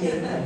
direita. 0.00 0.42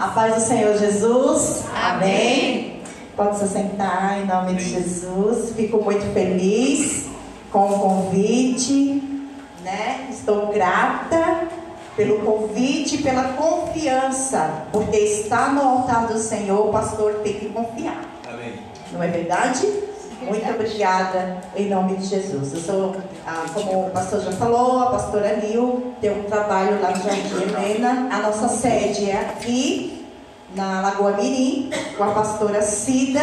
A 0.00 0.08
paz 0.08 0.34
do 0.34 0.40
Senhor 0.40 0.76
Jesus. 0.76 1.64
Amém. 1.74 2.80
Pode 3.16 3.38
se 3.38 3.48
sentar 3.48 4.20
em 4.20 4.26
nome 4.26 4.54
de 4.54 4.64
Jesus. 4.64 5.52
Fico 5.54 5.82
muito 5.82 6.12
feliz 6.12 7.06
com 7.50 7.66
o 7.66 7.78
convite, 7.78 9.02
né? 9.64 10.08
Estou 10.10 10.48
grata 10.52 11.48
pelo 11.98 12.20
convite, 12.20 12.94
e 12.94 13.02
pela 13.02 13.32
confiança, 13.32 14.66
porque 14.70 14.96
está 14.96 15.48
no 15.48 15.60
altar 15.60 16.06
do 16.06 16.16
Senhor, 16.16 16.68
o 16.68 16.70
pastor 16.70 17.14
tem 17.24 17.34
que 17.34 17.48
confiar. 17.48 18.04
Amém. 18.32 18.54
Não 18.92 19.02
é 19.02 19.08
verdade? 19.08 19.66
Muito 20.22 20.48
obrigada 20.48 21.38
em 21.56 21.68
nome 21.68 21.96
de 21.96 22.06
Jesus. 22.06 22.52
Eu 22.52 22.60
sou, 22.60 22.96
ah, 23.26 23.44
como 23.52 23.86
o 23.86 23.90
pastor 23.90 24.20
já 24.20 24.32
falou, 24.32 24.80
a 24.80 24.90
pastora 24.90 25.36
Nil 25.36 25.94
tem 26.00 26.10
um 26.10 26.24
trabalho 26.24 26.80
lá 26.80 26.90
no 26.90 27.02
Jardim 27.02 27.42
Helena. 27.42 28.08
A 28.10 28.18
nossa 28.18 28.48
sede 28.48 29.10
é 29.10 29.16
aqui, 29.16 30.06
na 30.54 30.80
Lagoa 30.80 31.12
Mirim, 31.12 31.70
com 31.96 32.04
a 32.04 32.10
pastora 32.10 32.62
Cida. 32.62 33.20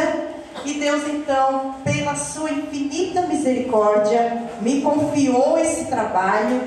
E 0.64 0.74
Deus, 0.76 1.04
então, 1.08 1.76
pela 1.84 2.16
sua 2.16 2.52
infinita 2.52 3.22
misericórdia, 3.24 4.44
me 4.62 4.82
confiou 4.82 5.58
esse 5.58 5.86
trabalho, 5.86 6.62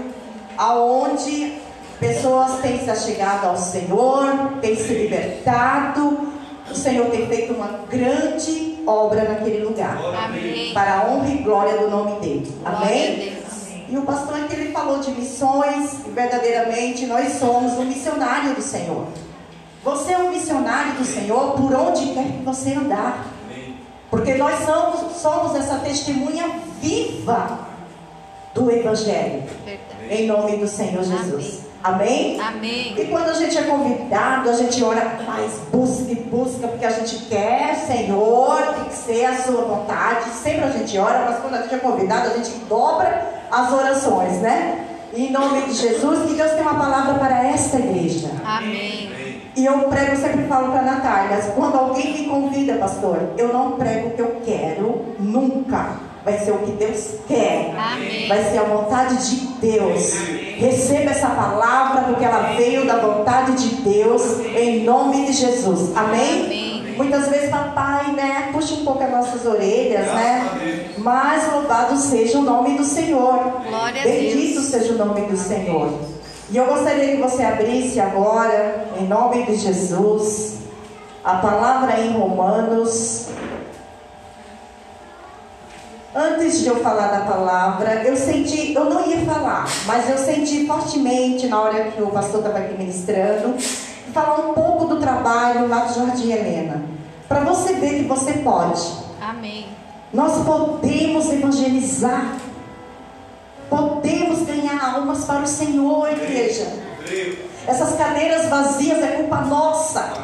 aonde 0.57 1.55
pessoas 1.99 2.61
têm 2.61 2.79
se 2.81 2.91
achegado 2.91 3.47
ao 3.47 3.57
Senhor, 3.57 4.59
têm 4.61 4.77
se 4.77 4.93
libertado. 4.93 6.33
O 6.71 6.75
Senhor 6.75 7.07
tem 7.07 7.27
feito 7.27 7.55
uma 7.55 7.81
grande 7.91 8.68
obra 8.89 9.25
naquele 9.25 9.65
lugar. 9.65 9.99
Amém. 10.25 10.73
Para 10.73 11.01
a 11.01 11.11
honra 11.11 11.29
e 11.29 11.39
glória 11.39 11.79
do 11.79 11.91
nome 11.91 12.21
dele. 12.21 12.53
Amém? 12.65 13.39
E 13.91 13.97
o 13.97 14.03
pastor 14.03 14.39
que 14.47 14.55
ele 14.55 14.73
falou 14.73 14.99
de 14.99 15.11
missões, 15.13 16.07
e 16.07 16.11
verdadeiramente 16.11 17.07
nós 17.07 17.35
somos 17.35 17.73
um 17.75 17.85
missionário 17.85 18.55
do 18.55 18.63
Senhor. 18.63 19.07
Você 19.83 20.13
é 20.13 20.19
um 20.19 20.31
missionário 20.31 20.95
do 20.95 21.05
Senhor 21.05 21.53
por 21.53 21.73
onde 21.75 22.13
quer 22.13 22.25
que 22.25 22.43
você 22.45 22.75
andar. 22.75 23.27
Porque 24.11 24.35
nós 24.35 24.65
somos, 24.65 25.17
somos 25.17 25.55
essa 25.55 25.79
testemunha 25.79 26.61
viva 26.81 27.61
do 28.55 28.71
Evangelho. 28.71 29.43
Em 30.11 30.27
nome 30.27 30.57
do 30.57 30.67
Senhor 30.67 31.03
Jesus. 31.05 31.61
Amém? 31.61 31.68
Amém? 31.83 32.41
E 32.99 33.05
quando 33.07 33.29
a 33.29 33.35
gente 33.35 33.57
é 33.57 33.63
convidado, 33.63 34.51
a 34.51 34.53
gente 34.53 34.83
ora 34.83 35.19
mais, 35.27 35.53
busca 35.73 36.11
e 36.11 36.17
busca, 36.17 36.69
porque 36.69 36.85
a 36.85 36.91
gente 36.91 37.27
quer, 37.27 37.75
Senhor, 37.77 38.75
tem 38.75 38.85
que 38.85 38.95
ser 38.95 39.25
a 39.27 39.37
sua 39.43 39.63
vontade. 39.63 40.31
Sempre 40.31 40.65
a 40.65 40.71
gente 40.71 40.99
ora, 40.99 41.25
mas 41.25 41.39
quando 41.41 41.55
a 41.55 41.63
gente 41.63 41.75
é 41.75 41.79
convidado, 41.79 42.31
a 42.31 42.37
gente 42.37 42.51
dobra 42.69 43.23
as 43.51 43.73
orações, 43.73 44.41
né? 44.41 44.85
Em 45.15 45.31
nome 45.31 45.63
de 45.63 45.73
Jesus, 45.73 46.29
que 46.29 46.35
Deus 46.35 46.53
tem 46.53 46.63
uma 46.63 46.75
palavra 46.75 47.15
para 47.15 47.47
esta 47.49 47.79
igreja. 47.79 48.31
Amém. 48.45 49.19
E 49.57 49.65
eu 49.65 49.81
prego, 49.89 50.17
sempre 50.17 50.45
falo 50.47 50.71
para 50.71 50.81
a 50.81 50.85
Natália, 50.85 51.39
quando 51.57 51.77
alguém 51.77 52.13
me 52.13 52.29
convida, 52.29 52.75
pastor, 52.75 53.31
eu 53.37 53.53
não 53.53 53.73
prego 53.73 54.09
o 54.09 54.11
que 54.13 54.23
eu 54.23 54.41
quero, 54.45 55.17
nunca 55.19 55.97
vai 56.25 56.39
ser 56.39 56.53
o 56.53 56.59
que 56.59 56.73
Deus 56.73 57.15
quer, 57.27 57.75
Amém. 57.77 58.29
vai 58.29 58.45
ser 58.45 58.59
a 58.59 58.65
vontade 58.65 59.17
de 59.29 59.47
Deus. 59.61 60.15
Receba 60.59 61.13
essa 61.13 61.29
palavra, 61.29 62.03
porque 62.03 62.25
ela 62.25 62.55
veio 62.57 62.85
da 62.85 62.97
vontade 62.97 63.53
de 63.53 63.77
Deus, 63.77 64.41
em 64.41 64.83
nome 64.83 65.25
de 65.27 65.33
Jesus. 65.33 65.97
Amém? 65.97 66.47
Amém. 66.47 66.95
Muitas 66.97 67.29
vezes, 67.29 67.49
papai, 67.49 68.11
né, 68.11 68.51
puxa 68.53 68.75
um 68.75 68.85
pouco 68.85 69.05
as 69.05 69.11
nossas 69.11 69.47
orelhas, 69.47 70.07
né? 70.07 70.91
Mas 70.99 71.53
louvado 71.53 71.97
seja 71.97 72.39
o 72.39 72.43
nome 72.43 72.77
do 72.77 72.83
Senhor. 72.83 73.63
Glória 73.69 74.03
Bendito 74.03 74.61
seja 74.61 74.95
o 74.95 74.99
nome 74.99 75.21
do 75.23 75.37
Senhor. 75.37 75.93
E 76.51 76.57
eu 76.57 76.67
gostaria 76.67 77.15
que 77.15 77.23
você 77.23 77.45
abrisse 77.45 78.01
agora, 78.01 78.89
em 78.99 79.07
nome 79.07 79.45
de 79.45 79.55
Jesus, 79.55 80.57
a 81.23 81.35
palavra 81.35 82.01
em 82.01 82.19
Romanos 82.19 83.29
Antes 86.21 86.63
de 86.63 86.67
eu 86.67 86.83
falar 86.83 87.13
da 87.13 87.21
palavra, 87.21 88.03
eu 88.03 88.17
senti, 88.17 88.75
eu 88.75 88.87
não 88.87 89.09
ia 89.09 89.19
falar, 89.19 89.69
mas 89.87 90.11
eu 90.11 90.19
senti 90.19 90.67
fortemente 90.67 91.47
na 91.47 91.61
hora 91.61 91.93
que 91.93 92.03
o 92.03 92.09
pastor 92.09 92.41
estava 92.41 92.59
aqui 92.59 92.77
ministrando, 92.77 93.57
falar 94.13 94.49
um 94.49 94.53
pouco 94.53 94.87
do 94.87 94.97
trabalho 94.97 95.69
lá 95.69 95.85
do 95.85 95.95
Jardim 95.95 96.33
Helena. 96.33 96.83
Para 97.29 97.45
você 97.45 97.75
ver 97.75 97.99
que 97.99 98.09
você 98.09 98.33
pode. 98.33 98.83
Amém. 99.23 99.69
Nós 100.13 100.45
podemos 100.45 101.33
evangelizar. 101.33 102.35
Podemos 103.71 104.43
ganhar 104.43 104.97
almas 104.97 105.25
para 105.25 105.43
o 105.43 105.47
Senhor, 105.47 106.11
igreja. 106.11 106.67
Essas 107.65 107.97
cadeiras 107.97 108.49
vazias 108.49 108.99
é 108.99 109.19
culpa 109.19 109.43
nossa. 109.43 110.15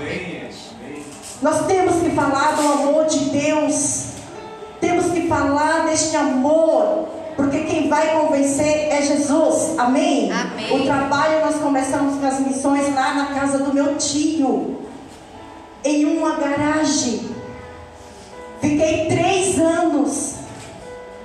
Nós 1.40 1.66
temos 1.66 2.02
que 2.02 2.10
falar 2.10 2.56
do 2.56 2.62
amor 2.62 3.04
de 3.04 3.26
Deus. 3.26 4.13
Temos 4.84 5.06
que 5.12 5.26
falar 5.28 5.86
deste 5.86 6.14
amor, 6.14 7.08
porque 7.36 7.60
quem 7.60 7.88
vai 7.88 8.20
convencer 8.20 8.92
é 8.92 9.00
Jesus. 9.00 9.78
Amém? 9.78 10.30
Amém? 10.30 10.78
O 10.78 10.84
trabalho 10.84 11.40
nós 11.40 11.54
começamos 11.54 12.20
com 12.20 12.26
as 12.26 12.38
missões 12.40 12.94
lá 12.94 13.14
na 13.14 13.26
casa 13.34 13.60
do 13.60 13.72
meu 13.72 13.96
tio, 13.96 14.76
em 15.82 16.04
uma 16.04 16.36
garagem. 16.36 17.30
Fiquei 18.60 19.06
três 19.06 19.58
anos 19.58 20.34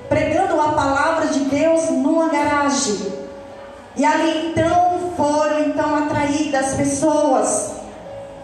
pregando 0.07 0.59
a 0.61 0.69
palavra 0.69 1.27
de 1.27 1.41
Deus 1.41 1.89
numa 1.89 2.29
garagem. 2.29 3.11
E 3.97 4.05
ali 4.05 4.51
então 4.51 5.11
foram 5.17 5.65
então 5.65 5.97
atraídas 5.97 6.75
pessoas. 6.75 7.73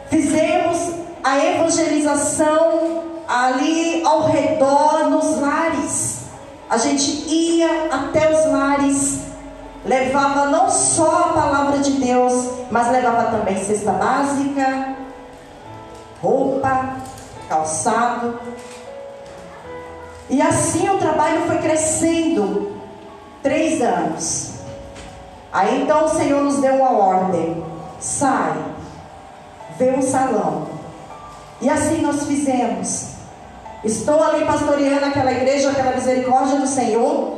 Fizemos 0.09 0.91
a 1.23 1.37
evangelização 1.39 3.14
ali 3.27 4.03
ao 4.03 4.27
redor, 4.27 5.09
nos 5.09 5.39
lares. 5.39 6.25
A 6.69 6.77
gente 6.77 7.27
ia 7.27 7.89
até 7.91 8.31
os 8.31 8.51
lares, 8.51 9.19
levava 9.85 10.45
não 10.45 10.69
só 10.69 11.25
a 11.25 11.33
palavra 11.33 11.79
de 11.79 11.91
Deus, 11.91 12.49
mas 12.71 12.91
levava 12.91 13.37
também 13.37 13.63
cesta 13.63 13.91
básica, 13.91 14.95
roupa, 16.21 16.95
calçado. 17.47 18.39
E 20.29 20.41
assim 20.41 20.89
o 20.89 20.97
trabalho 20.97 21.45
foi 21.45 21.57
crescendo. 21.59 22.73
Três 23.43 23.79
anos. 23.79 24.55
Aí 25.53 25.83
então 25.83 26.05
o 26.05 26.09
Senhor 26.09 26.43
nos 26.43 26.57
deu 26.57 26.75
uma 26.75 26.97
ordem: 26.97 27.63
sai, 27.99 28.55
vê 29.77 29.91
um 29.91 30.01
salão. 30.01 30.67
E 31.61 31.69
assim 31.69 32.01
nós 32.01 32.25
fizemos. 32.25 33.14
Estou 33.83 34.23
ali 34.23 34.45
pastoreando 34.45 35.05
aquela 35.05 35.31
igreja, 35.31 35.69
aquela 35.69 35.91
misericórdia 35.91 36.59
do 36.59 36.67
Senhor, 36.67 37.37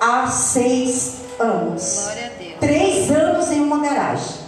há 0.00 0.26
seis 0.26 1.22
anos. 1.38 2.02
Glória 2.04 2.26
a 2.26 2.38
Deus. 2.38 2.54
Três 2.60 3.10
anos 3.10 3.50
em 3.52 3.60
uma 3.60 3.78
garagem. 3.80 4.46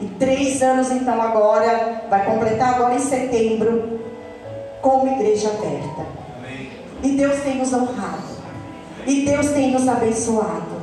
E 0.00 0.06
três 0.06 0.60
anos 0.62 0.90
então 0.90 1.20
agora, 1.20 2.04
vai 2.10 2.24
completar 2.24 2.74
agora 2.74 2.94
em 2.94 2.98
setembro, 2.98 4.00
como 4.82 5.08
igreja 5.08 5.48
aberta. 5.48 6.06
Amém. 6.38 6.70
E 7.02 7.12
Deus 7.12 7.40
tem 7.40 7.56
nos 7.56 7.72
honrado. 7.72 8.36
E 9.06 9.24
Deus 9.24 9.48
tem 9.48 9.70
nos 9.70 9.88
abençoado. 9.88 10.76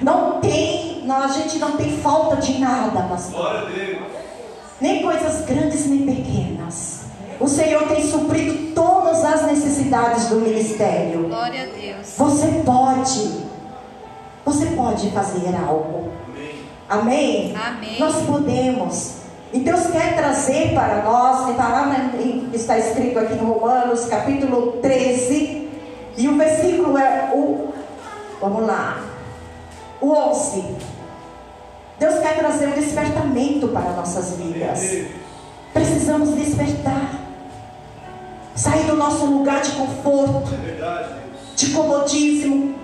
Não 0.00 0.40
tem, 0.40 1.02
não, 1.04 1.22
a 1.22 1.28
gente 1.28 1.58
não 1.58 1.76
tem 1.76 1.98
falta 1.98 2.36
de 2.36 2.58
nada, 2.58 3.02
pastor. 3.02 3.40
Glória 3.40 3.60
a 3.60 3.64
Deus. 3.64 3.98
Nem 4.80 5.02
coisas 5.02 5.44
grandes 5.44 5.86
nem 5.86 6.06
pequenas. 6.06 6.97
O 7.40 7.46
Senhor 7.46 7.84
tem 7.84 8.04
suprido 8.04 8.74
todas 8.74 9.24
as 9.24 9.46
necessidades 9.46 10.26
do 10.26 10.36
ministério. 10.36 11.28
Glória 11.28 11.62
a 11.62 11.66
Deus. 11.66 12.14
Você 12.16 12.62
pode. 12.64 13.48
Você 14.44 14.66
pode 14.66 15.10
fazer 15.10 15.54
algo. 15.54 16.10
Amém. 16.88 17.54
Amém? 17.54 17.56
Amém. 17.56 18.00
Nós 18.00 18.16
podemos. 18.24 19.18
E 19.52 19.60
Deus 19.60 19.86
quer 19.86 20.14
trazer 20.16 20.74
para 20.74 21.02
nós, 21.02 21.50
está 21.50 21.68
lá, 21.68 22.10
está 22.52 22.78
escrito 22.78 23.18
aqui 23.18 23.34
no 23.34 23.52
Romanos, 23.52 24.04
capítulo 24.04 24.72
13, 24.82 25.68
e 26.18 26.28
o 26.28 26.36
versículo 26.36 26.98
é 26.98 27.30
o, 27.32 27.72
vamos 28.40 28.66
lá, 28.66 29.02
o 30.02 30.12
11. 30.12 30.76
Deus 31.98 32.18
quer 32.18 32.36
trazer 32.36 32.68
um 32.68 32.72
despertamento 32.72 33.68
para 33.68 33.92
nossas 33.92 34.36
vidas. 34.36 35.06
Precisamos 35.72 36.34
despertar. 36.34 37.17
Sair 38.58 38.86
do 38.86 38.96
nosso 38.96 39.24
lugar 39.24 39.60
de 39.60 39.70
conforto, 39.70 40.52
É 40.52 41.18
de 41.54 41.70
comodismo. 41.70 42.74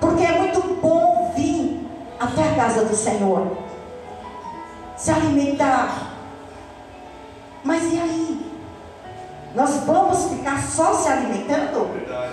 Porque 0.00 0.24
é 0.24 0.36
muito 0.38 0.60
bom 0.82 1.32
vir 1.36 1.86
até 2.18 2.42
a 2.50 2.54
casa 2.56 2.84
do 2.84 2.96
Senhor. 2.96 3.56
Se 4.96 5.12
alimentar. 5.12 6.12
Mas 7.62 7.84
e 7.92 8.00
aí? 8.00 8.52
Nós 9.54 9.70
vamos 9.86 10.24
ficar 10.24 10.60
só 10.64 10.92
se 10.92 11.08
alimentando? 11.08 11.92
Verdade, 11.92 12.32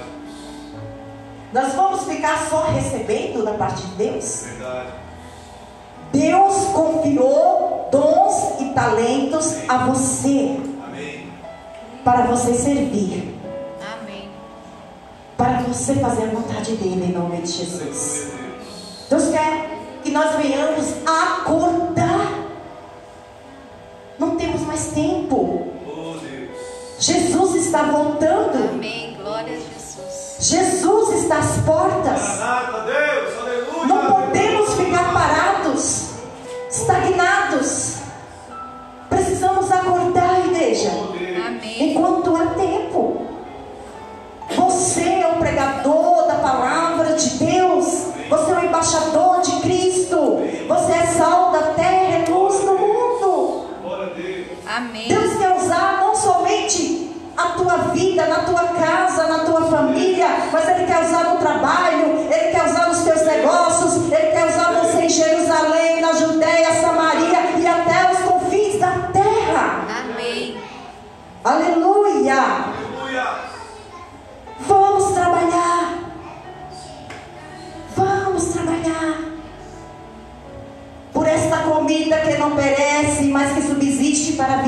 Nós 1.54 1.74
vamos 1.74 2.06
ficar 2.06 2.48
só 2.50 2.72
recebendo 2.72 3.46
da 3.46 3.54
parte 3.54 3.84
de 3.84 3.96
Deus? 3.96 4.46
verdade. 4.48 4.90
Deus 6.12 6.66
confiou 6.74 7.88
dons 7.92 8.56
a 9.68 9.78
você. 9.86 10.75
Para 12.06 12.22
você 12.28 12.54
servir, 12.54 13.36
Amém. 14.00 14.30
para 15.36 15.62
você 15.64 15.96
fazer 15.96 16.26
a 16.26 16.28
vontade 16.28 16.76
dele 16.76 17.06
em 17.06 17.12
nome 17.12 17.42
de 17.42 17.52
Jesus. 17.52 18.32
Deus. 19.10 19.24
Quer 19.30 19.80
que 20.04 20.12
nós 20.12 20.36
venhamos 20.36 20.86
acordar. 21.04 22.46
Não 24.20 24.36
temos 24.38 24.62
mais 24.62 24.88
tempo. 24.92 25.68
Oh. 25.88 26.16
Jesus 27.00 27.56
está 27.56 27.84
voltando. 27.84 28.70
Amém. 28.70 29.18
Glória 29.20 29.54
a 29.54 29.60
Jesus. 29.60 30.38
Jesus 30.40 31.24
está 31.24 31.40
às 31.40 31.58
portas. 31.66 32.22
Não 33.88 34.06
podemos 34.14 34.76
ficar 34.76 35.12
parados, 35.12 36.12
estagnados. 36.70 37.96
Precisamos 39.10 39.72
acordar, 39.72 40.05
enquanto 41.92 42.36
há 42.36 42.48
tempo. 42.56 43.22
Você 44.56 45.04
é 45.04 45.28
o 45.28 45.40
pregador 45.40 46.28
da 46.28 46.36
palavra 46.36 47.14
de 47.14 47.30
Deus. 47.38 47.86
Você 48.30 48.52
é 48.52 48.56
o 48.56 48.66
embaixador 48.66 49.25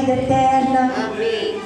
vida 0.07 0.21
eterna. 0.21 0.93
Amém. 1.05 1.61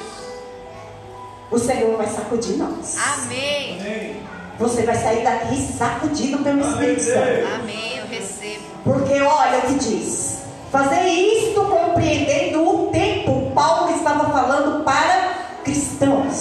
O 1.52 1.60
Senhor 1.60 1.96
vai 1.98 2.08
sacudir 2.08 2.58
nós. 2.58 2.98
Amém. 2.98 3.80
Amém. 3.80 4.24
Você 4.58 4.84
vai 4.84 4.96
sair 4.96 5.24
daqui 5.24 5.58
sacudido 5.58 6.40
pelo 6.40 6.62
Espírito 6.62 7.04
Santo. 7.04 7.56
Amém. 7.56 7.98
Eu 7.98 8.08
recebo. 8.08 8.64
Porque 8.84 9.22
olha 9.22 9.60
o 9.60 9.62
que 9.62 9.76
diz. 9.76 10.42
Fazer 10.72 11.08
isto 11.08 11.64
compreendendo 11.66 12.64
o 12.68 12.88
tempo. 12.92 13.52
Paulo 13.54 13.96
estava 13.96 14.32
falando 14.32 14.84
para 14.84 15.34
cristãos. 15.64 16.36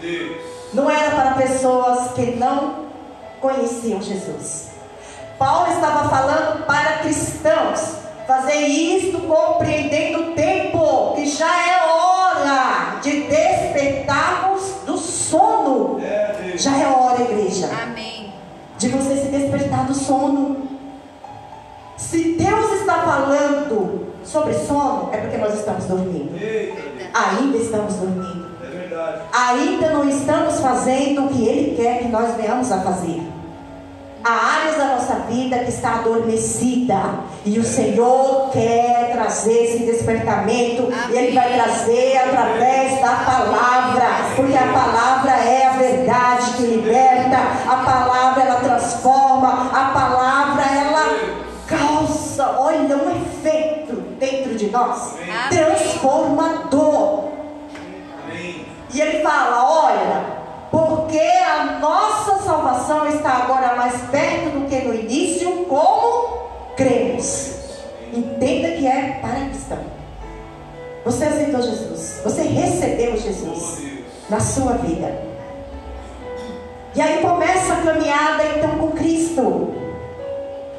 Sim. 0.00 0.36
Não 0.72 0.88
era 0.90 1.10
para 1.10 1.34
pessoas 1.34 2.12
que 2.12 2.36
não 2.36 2.86
conheciam 3.40 4.00
Jesus. 4.00 4.68
Paulo 5.38 5.72
estava 5.72 6.08
falando 6.08 6.66
para 6.66 6.98
cristãos. 6.98 8.00
Fazer 8.30 8.60
isto 8.60 9.18
compreendendo 9.22 10.20
o 10.20 10.34
tempo, 10.34 11.14
que 11.16 11.26
já 11.26 11.48
é 11.48 11.84
hora 11.84 13.00
de 13.02 13.22
despertarmos 13.22 14.62
do 14.86 14.96
sono. 14.96 16.00
É. 16.00 16.56
Já 16.56 16.78
é 16.78 16.86
hora, 16.86 17.22
igreja, 17.22 17.68
Amém. 17.82 18.32
de 18.78 18.88
você 18.88 19.16
se 19.16 19.32
despertar 19.32 19.84
do 19.84 19.94
sono. 19.94 20.58
Se 21.96 22.36
Deus 22.38 22.72
está 22.80 23.02
falando 23.02 24.06
sobre 24.22 24.54
sono, 24.54 25.10
é 25.12 25.16
porque 25.16 25.36
nós 25.36 25.54
estamos 25.54 25.86
dormindo. 25.86 26.40
Eita. 26.40 26.80
Ainda 27.12 27.56
estamos 27.56 27.94
dormindo. 27.94 28.46
É 28.62 28.66
verdade. 28.68 29.22
Ainda 29.32 29.90
não 29.90 30.08
estamos 30.08 30.60
fazendo 30.60 31.24
o 31.24 31.28
que 31.30 31.48
Ele 31.48 31.76
quer 31.76 31.98
que 31.98 32.06
nós 32.06 32.36
venhamos 32.36 32.70
a 32.70 32.80
fazer. 32.80 33.29
Há 34.22 34.30
áreas 34.30 34.76
da 34.76 34.84
nossa 34.84 35.14
vida 35.30 35.58
que 35.60 35.70
está 35.70 35.96
adormecida. 35.96 37.00
E 37.44 37.58
o 37.58 37.64
Senhor 37.64 38.50
quer 38.50 39.10
trazer 39.12 39.64
esse 39.64 39.84
despertamento. 39.84 40.92
E 41.10 41.16
Ele 41.16 41.34
vai 41.34 41.54
trazer 41.54 42.18
através 42.18 43.00
da 43.00 43.14
palavra, 43.16 44.06
porque 44.36 44.56
a 44.56 44.72
palavra 44.72 45.32
é 45.32 45.66
a 45.66 45.70
verdade 45.70 46.52
que 46.56 46.62
liberta, 46.62 47.38
a 47.66 47.76
palavra 47.76 48.42
ela 48.42 48.60
transforma, 48.60 49.70
a 49.72 49.84
palavra 49.92 50.64
ela 50.64 51.40
causa, 51.66 52.56
olha, 52.58 52.96
um 52.96 53.22
efeito 53.22 53.94
dentro 54.18 54.54
de 54.56 54.70
nós. 54.70 55.14
Transformador. 55.48 57.30
Amém. 58.24 58.66
E 58.92 59.00
ele 59.00 59.22
fala: 59.22 59.64
olha, 59.64 60.39
porque 61.10 61.18
a 61.18 61.80
nossa 61.80 62.38
salvação 62.44 63.08
está 63.08 63.30
agora 63.30 63.74
mais 63.74 64.00
perto 64.12 64.60
do 64.60 64.68
que 64.68 64.76
no 64.76 64.94
início, 64.94 65.64
como 65.64 66.46
cremos. 66.76 67.56
Entenda 68.12 68.68
que 68.76 68.86
é 68.86 69.18
para 69.20 69.46
cristão. 69.46 69.78
Você 71.04 71.24
aceitou 71.24 71.62
Jesus, 71.62 72.20
você 72.22 72.42
recebeu 72.42 73.16
Jesus 73.16 73.82
na 74.28 74.38
sua 74.38 74.74
vida. 74.74 75.20
E 76.94 77.00
aí 77.00 77.20
começa 77.20 77.72
a 77.72 77.82
caminhada 77.82 78.44
então 78.56 78.78
com 78.78 78.92
Cristo. 78.92 79.74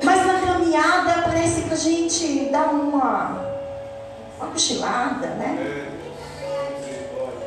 Mas 0.01 0.25
na 0.25 0.39
caminhada 0.39 1.23
parece 1.23 1.63
que 1.63 1.73
a 1.73 1.77
gente 1.77 2.49
dá 2.49 2.63
uma, 2.67 3.37
uma 4.39 4.47
cochilada, 4.47 5.27
né? 5.27 5.57
É. 5.59 6.01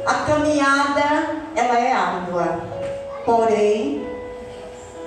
A 0.07 0.15
caminhada, 0.27 1.45
ela 1.57 1.79
é 1.79 1.93
árdua, 1.93 2.74
porém, 3.25 4.06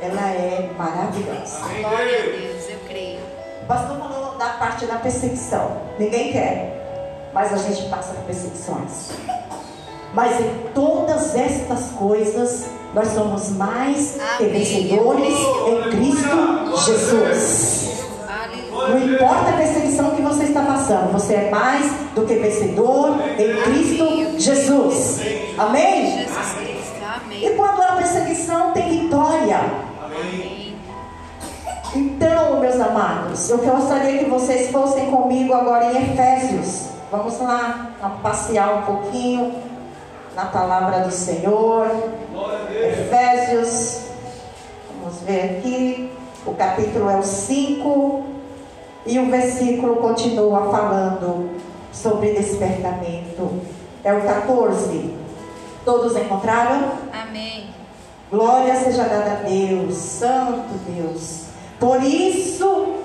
ela 0.01 0.29
é 0.29 0.69
maravilhosa. 0.77 1.59
Glória 1.79 2.19
a 2.19 2.25
Deus. 2.25 2.69
Eu 2.69 2.79
creio. 2.87 3.19
O 3.63 3.65
pastor 3.67 3.97
falou 3.97 4.37
da 4.37 4.49
parte 4.49 4.85
da 4.85 4.95
perseguição. 4.95 5.77
Ninguém 5.99 6.31
quer, 6.31 7.29
mas 7.33 7.53
a 7.53 7.57
gente 7.57 7.89
passa 7.89 8.13
por 8.13 8.23
perseguições. 8.23 9.11
Mas 10.13 10.39
em 10.39 10.71
todas 10.73 11.35
estas 11.35 11.91
coisas, 11.91 12.65
nós 12.93 13.09
somos 13.09 13.49
mais 13.49 14.17
que 14.37 14.45
vencedores 14.45 15.35
em 15.67 15.89
Cristo 15.91 16.77
Jesus. 16.85 17.87
Não 18.71 18.97
importa 18.97 19.49
a 19.49 19.57
perseguição 19.57 20.11
que 20.11 20.21
você 20.21 20.43
está 20.43 20.61
passando, 20.61 21.11
você 21.11 21.33
é 21.33 21.49
mais 21.49 21.91
do 22.15 22.25
que 22.25 22.35
vencedor 22.35 23.17
em 23.37 23.61
Cristo 23.63 24.39
Jesus. 24.39 25.19
Amém? 25.57 26.19
Jesus. 26.19 26.56
E 27.47 27.51
quando 27.51 27.81
há 27.81 27.93
perseguição, 27.93 28.73
tem 28.73 29.03
vitória. 29.03 29.57
Amém. 30.03 30.75
Então, 31.95 32.59
meus 32.59 32.77
amados, 32.77 33.49
eu 33.49 33.59
gostaria 33.59 34.19
que 34.19 34.29
vocês 34.29 34.69
fossem 34.69 35.09
comigo 35.09 35.53
agora 35.53 35.85
em 35.85 36.11
Efésios. 36.11 36.89
Vamos 37.09 37.39
lá, 37.39 37.91
passear 38.21 38.79
um 38.79 38.81
pouquinho 38.81 39.55
na 40.35 40.47
palavra 40.47 40.99
do 41.05 41.11
Senhor. 41.11 41.89
Efésios, 42.69 44.01
vamos 44.99 45.21
ver 45.21 45.59
aqui, 45.59 46.11
o 46.45 46.53
capítulo 46.53 47.09
é 47.09 47.15
o 47.15 47.23
5 47.23 48.25
e 49.05 49.19
o 49.19 49.31
versículo 49.31 49.95
continua 49.95 50.69
falando 50.69 51.49
sobre 51.93 52.33
despertamento. 52.33 53.61
É 54.03 54.13
o 54.13 54.21
14. 54.21 55.26
Todos 55.87 56.17
encontraram? 56.17 56.97
Amém. 57.13 57.67
Glória 58.29 58.75
seja 58.75 59.03
dada 59.03 59.31
a 59.31 59.35
Deus, 59.35 59.95
Santo 59.95 60.73
Deus. 60.85 61.43
Por 61.79 62.03
isso, 62.03 62.95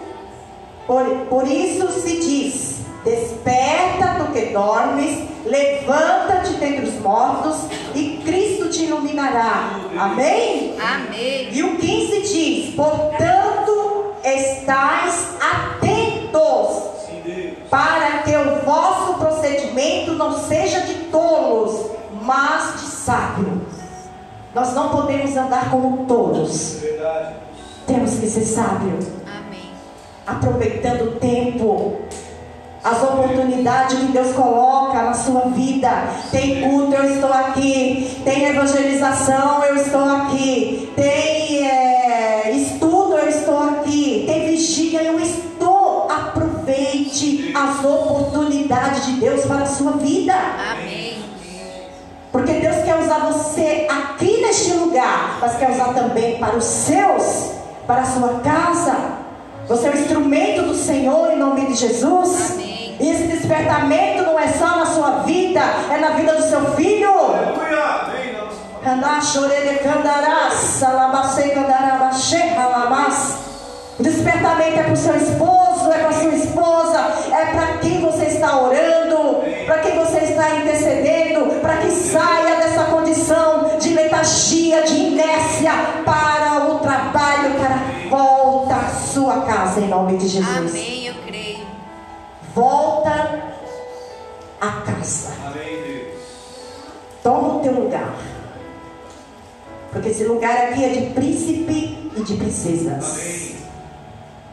por, 0.84 1.06
por 1.30 1.46
isso 1.46 1.92
se 1.92 2.18
diz: 2.18 2.80
Desperta 3.04 4.16
tu 4.18 4.32
que 4.32 4.46
dormes, 4.46 5.28
levanta-te 5.46 6.54
dentre 6.54 6.86
os 6.86 7.00
mortos 7.00 7.68
e 7.94 8.20
Cristo 8.24 8.68
te 8.68 8.86
iluminará. 8.86 9.78
Amém? 9.96 10.74
Amém. 10.80 11.50
E 11.52 11.62
o 11.62 11.76
15 11.76 12.20
diz: 12.22 12.74
Portanto, 12.74 14.06
estais 14.24 15.36
atentos 15.40 16.82
para 17.70 18.24
que 18.24 18.36
o 18.36 18.64
vosso 18.64 19.14
procedimento 19.20 20.14
não 20.14 20.36
seja 20.36 20.80
de 20.80 20.94
tolos, 21.12 22.01
mas 22.22 22.80
de 22.80 22.86
sábios. 22.86 23.62
Nós 24.54 24.74
não 24.74 24.90
podemos 24.90 25.36
andar 25.36 25.70
como 25.70 26.04
tolos, 26.06 26.78
Verdade. 26.80 27.34
temos 27.86 28.14
que 28.16 28.26
ser 28.26 28.44
sábios, 28.44 29.06
Amém. 29.26 29.70
aproveitando 30.26 31.04
o 31.04 31.12
tempo, 31.12 31.96
as 32.84 33.02
oportunidades 33.02 33.98
que 33.98 34.06
Deus 34.06 34.32
coloca 34.32 35.02
na 35.02 35.14
sua 35.14 35.42
vida. 35.50 35.88
Tem 36.30 36.62
culto, 36.62 36.94
eu 36.94 37.14
estou 37.14 37.32
aqui. 37.32 38.20
Tem 38.24 38.44
evangelização, 38.46 39.64
eu 39.64 39.76
estou 39.76 40.04
aqui. 40.04 40.92
Tem 40.96 41.66
é, 41.66 42.50
estudo, 42.50 43.14
eu 43.14 43.28
estou 43.28 43.56
aqui. 43.56 44.24
Tem 44.26 44.48
vigília, 44.48 45.02
eu 45.04 45.20
estou. 45.20 46.10
Aproveite 46.10 47.54
as 47.54 47.84
oportunidades 47.84 49.06
de 49.06 49.12
Deus 49.12 49.44
para 49.46 49.62
a 49.62 49.66
sua 49.66 49.92
vida. 49.92 50.34
Amém. 50.72 50.91
Porque 52.32 52.54
Deus 52.54 52.76
quer 52.82 52.98
usar 52.98 53.18
você 53.18 53.86
aqui 53.90 54.40
neste 54.40 54.72
lugar, 54.72 55.36
mas 55.38 55.54
quer 55.58 55.70
usar 55.70 55.92
também 55.92 56.38
para 56.38 56.56
os 56.56 56.64
seus, 56.64 57.50
para 57.86 58.00
a 58.00 58.06
sua 58.06 58.40
casa. 58.40 58.96
Você 59.68 59.86
é 59.86 59.90
o 59.90 59.98
instrumento 59.98 60.62
do 60.62 60.74
Senhor 60.74 61.30
em 61.30 61.38
nome 61.38 61.66
de 61.66 61.74
Jesus. 61.74 62.52
Amém. 62.52 62.96
E 62.98 63.10
esse 63.10 63.24
despertamento 63.24 64.22
não 64.22 64.38
é 64.38 64.48
só 64.48 64.78
na 64.78 64.86
sua 64.86 65.10
vida, 65.24 65.60
é 65.90 65.98
na 65.98 66.10
vida 66.10 66.34
do 66.34 66.42
seu 66.42 66.72
filho. 66.72 67.12
O 73.98 74.02
despertamento 74.02 74.80
é 74.80 74.82
para 74.82 74.92
o 74.92 74.96
seu 74.96 75.16
esposo, 75.16 75.92
é 75.92 75.98
para 75.98 76.08
a 76.08 76.12
sua 76.12 76.34
esposa, 76.34 76.98
é 77.30 77.44
para 77.46 77.78
quem 77.78 78.00
você 78.00 78.24
está 78.24 78.60
orando, 78.60 79.21
para 79.66 79.78
quem 79.78 79.96
você 79.96 80.18
está 80.18 80.56
intercedendo, 80.56 81.60
para 81.60 81.78
que 81.78 81.90
saia 81.90 82.56
dessa 82.56 82.84
condição 82.84 83.78
de 83.78 83.90
letargia, 83.94 84.82
de 84.82 84.94
inércia 84.94 85.72
para 86.04 86.66
o 86.68 86.78
trabalho, 86.80 87.54
para 87.54 87.74
a 87.74 88.08
volta 88.08 88.74
à 88.74 88.88
sua 88.88 89.42
casa, 89.42 89.80
em 89.80 89.88
nome 89.88 90.16
de 90.16 90.28
Jesus. 90.28 90.70
Amém, 90.70 91.06
eu 91.06 91.14
creio. 91.26 91.66
Volta 92.54 93.42
à 94.60 94.70
casa. 94.82 95.32
Amém, 95.46 95.82
Deus. 95.82 96.20
Toma 97.22 97.56
o 97.56 97.60
teu 97.60 97.72
lugar. 97.72 98.14
Porque 99.90 100.08
esse 100.08 100.24
lugar 100.24 100.68
aqui 100.68 100.84
é 100.84 100.88
de 100.88 101.06
príncipe 101.10 102.10
e 102.16 102.22
de 102.22 102.34
princesas. 102.34 103.20
Amém. 103.20 103.52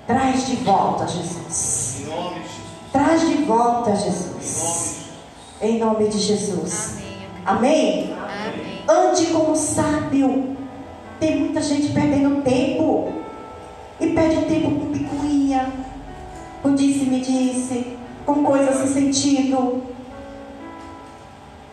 Traz 0.05 0.47
de 0.47 0.55
volta, 0.57 1.07
Jesus. 1.07 2.01
Em 2.01 2.05
nome 2.09 2.39
de 2.39 2.47
Jesus. 2.47 2.69
Traz 2.91 3.21
de 3.21 3.43
volta, 3.43 3.91
Em 3.91 3.95
Jesus. 3.95 4.98
Em 5.61 5.77
nome 5.77 6.07
de 6.07 6.17
Jesus. 6.17 6.99
Amém. 7.45 8.13
Amém? 8.13 8.13
Amém. 8.13 8.83
Ande 8.87 9.25
como 9.27 9.55
sábio. 9.55 10.55
Tem 11.19 11.37
muita 11.37 11.61
gente 11.61 11.91
perdendo 11.91 12.41
tempo. 12.43 13.13
E 13.99 14.07
perde 14.13 14.45
tempo 14.45 14.71
com 14.79 14.91
picuinha, 14.93 15.73
com 16.63 16.73
disse-me-disse, 16.73 17.97
com 18.25 18.45
coisas 18.45 18.77
sem 18.77 19.11
sentido. 19.11 19.83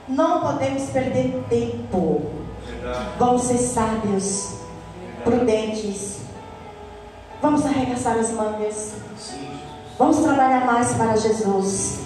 Não 0.08 0.40
podemos 0.40 0.90
perder 0.90 1.44
tempo. 1.48 2.22
Verdade. 2.66 3.06
Vamos 3.20 3.42
ser 3.42 3.58
sábios, 3.58 4.54
prudentes. 5.22 6.18
Vamos 7.40 7.64
arregaçar 7.64 8.18
as 8.18 8.32
mangas. 8.32 8.94
Sim. 9.16 9.48
Vamos 9.96 10.18
trabalhar 10.18 10.66
mais 10.66 10.92
para 10.94 11.16
Jesus. 11.16 12.00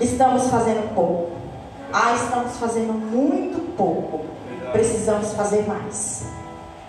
Estamos 0.00 0.48
fazendo 0.48 0.94
pouco. 0.94 1.30
Ah, 1.92 2.14
estamos 2.14 2.56
fazendo 2.56 2.94
muito 2.94 3.76
pouco. 3.76 4.24
Precisamos 4.72 5.34
fazer 5.34 5.66
mais. 5.66 6.24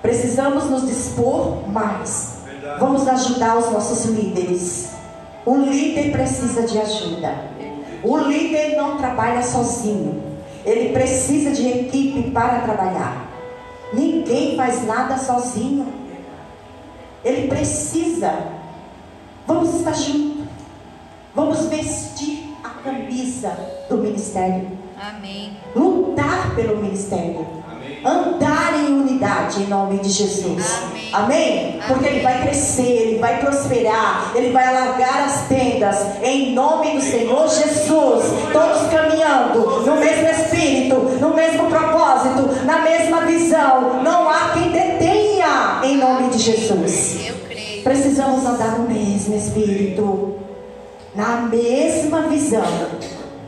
Precisamos 0.02 0.70
nos 0.70 0.88
dispor 0.88 1.68
mais. 1.68 2.38
Vamos 2.80 3.06
ajudar 3.08 3.58
os 3.58 3.70
nossos 3.70 4.06
líderes. 4.06 4.92
O 5.46 5.58
líder 5.58 6.12
precisa 6.12 6.64
de 6.64 6.80
ajuda. 6.80 7.36
O 8.02 8.18
líder 8.18 8.78
não 8.78 8.98
trabalha 8.98 9.44
sozinho. 9.44 10.24
Ele 10.66 10.94
precisa 10.94 11.52
de 11.52 11.68
equipe 11.68 12.32
para 12.32 12.62
trabalhar. 12.62 13.28
Ninguém 13.94 14.56
faz 14.56 14.86
nada 14.86 15.18
sozinho. 15.18 15.86
Ele 17.26 17.50
precisa. 17.50 18.32
Vamos 19.46 19.76
estar 19.76 19.94
juntos. 19.94 20.46
Vamos 21.36 21.66
vestir 21.66 22.51
camisa 22.84 23.52
do 23.90 23.98
ministério. 23.98 24.68
Amém. 25.00 25.58
Lutar 25.76 26.54
pelo 26.56 26.78
ministério. 26.78 27.48
Amém. 27.70 28.00
Andar 28.06 28.74
em 28.80 28.94
unidade 28.94 29.64
em 29.64 29.68
nome 29.68 30.00
de 30.00 30.10
Jesus. 30.10 30.80
Amém. 30.84 31.10
Amém? 31.12 31.80
Porque 31.88 32.06
ele 32.06 32.20
vai 32.22 32.42
crescer, 32.42 32.84
ele 32.84 33.20
vai 33.20 33.40
prosperar, 33.40 34.32
ele 34.36 34.52
vai 34.52 34.66
alargar 34.66 35.26
as 35.26 35.48
tendas 35.48 35.98
em 36.24 36.54
nome 36.54 36.92
do 36.92 37.02
Senhor 37.02 37.48
Jesus. 37.48 38.26
Todos 38.52 38.90
caminhando 38.92 39.86
no 39.86 39.96
mesmo 39.96 40.28
espírito, 40.28 40.96
no 41.20 41.34
mesmo 41.34 41.68
propósito, 41.68 42.66
na 42.66 42.80
mesma 42.82 43.22
visão. 43.22 44.04
Não 44.04 44.30
há 44.30 44.52
quem 44.54 44.72
detenha 44.72 45.82
em 45.84 45.98
nome 45.98 46.30
de 46.30 46.38
Jesus. 46.38 47.28
Eu 47.28 47.36
creio. 47.48 47.84
Precisamos 47.84 48.46
andar 48.46 48.78
no 48.78 48.88
mesmo 48.88 49.36
espírito, 49.36 50.36
na 51.16 51.42
mesma 51.42 52.24
visão 52.24 52.64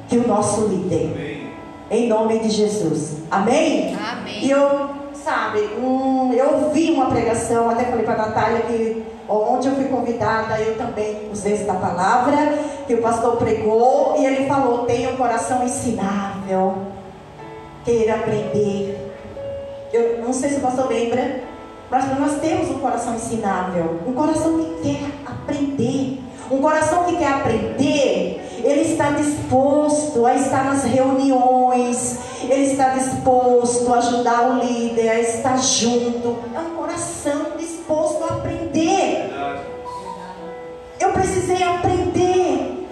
que 0.08 0.17
o 0.17 0.27
nosso 0.27 0.67
líder. 0.67 1.12
Amém. 1.13 1.53
Em 1.91 2.08
nome 2.08 2.39
de 2.39 2.50
Jesus. 2.50 3.17
Amém? 3.29 3.96
Amém. 3.96 4.46
E 4.46 4.51
eu, 4.51 4.89
sabe, 5.13 5.60
hum, 5.77 6.34
eu 6.34 6.72
vi 6.72 6.91
uma 6.91 7.08
pregação, 7.08 7.70
até 7.70 7.86
falei 7.86 8.03
para 8.03 8.15
a 8.15 8.27
Natália 8.27 8.62
que 8.62 9.03
onde 9.27 9.67
eu 9.67 9.75
fui 9.75 9.86
convidada, 9.86 10.60
eu 10.60 10.75
também 10.77 11.29
usei 11.32 11.53
esta 11.53 11.74
palavra, 11.74 12.58
que 12.86 12.93
o 12.93 13.01
pastor 13.01 13.38
pregou 13.38 14.15
e 14.17 14.25
ele 14.25 14.48
falou: 14.48 14.86
tenha 14.86 15.12
um 15.12 15.17
coração 15.17 15.63
ensinável, 15.63 16.75
queira 17.86 18.15
aprender. 18.15 19.12
Eu 19.91 20.24
não 20.24 20.34
sei 20.34 20.50
se 20.50 20.55
o 20.58 20.62
pastor 20.62 20.89
lembra, 20.89 21.41
mas 21.89 22.20
nós 22.20 22.39
temos 22.39 22.70
um 22.70 22.79
coração 22.79 23.15
ensinável, 23.15 24.00
um 24.08 24.13
coração 24.13 24.58
que 24.58 24.82
quer 24.82 25.12
aprender. 25.25 26.20
Um 26.52 26.62
coração 26.62 27.06
que 27.06 27.18
quer 27.18 27.30
aprender, 27.30 28.62
ele 28.64 28.82
está 28.82 29.12
disposto 29.12 30.26
a 30.26 30.36
estar 30.36 30.66
nas 30.66 30.84
reuniões, 30.84 32.20
ele 32.44 32.72
está 32.72 32.90
disposto 32.90 33.94
a 33.94 33.98
ajudar 33.98 34.50
o 34.52 34.64
líder, 34.64 35.10
a 35.10 35.20
estar 35.20 35.58
junto. 35.58 36.38
É 36.54 36.60
um 36.60 36.76
coração 36.76 37.58
disposto 37.58 38.24
a 38.24 38.36
aprender. 38.36 39.32
Eu 41.00 41.12
precisei 41.12 41.64
aprender. 41.64 42.88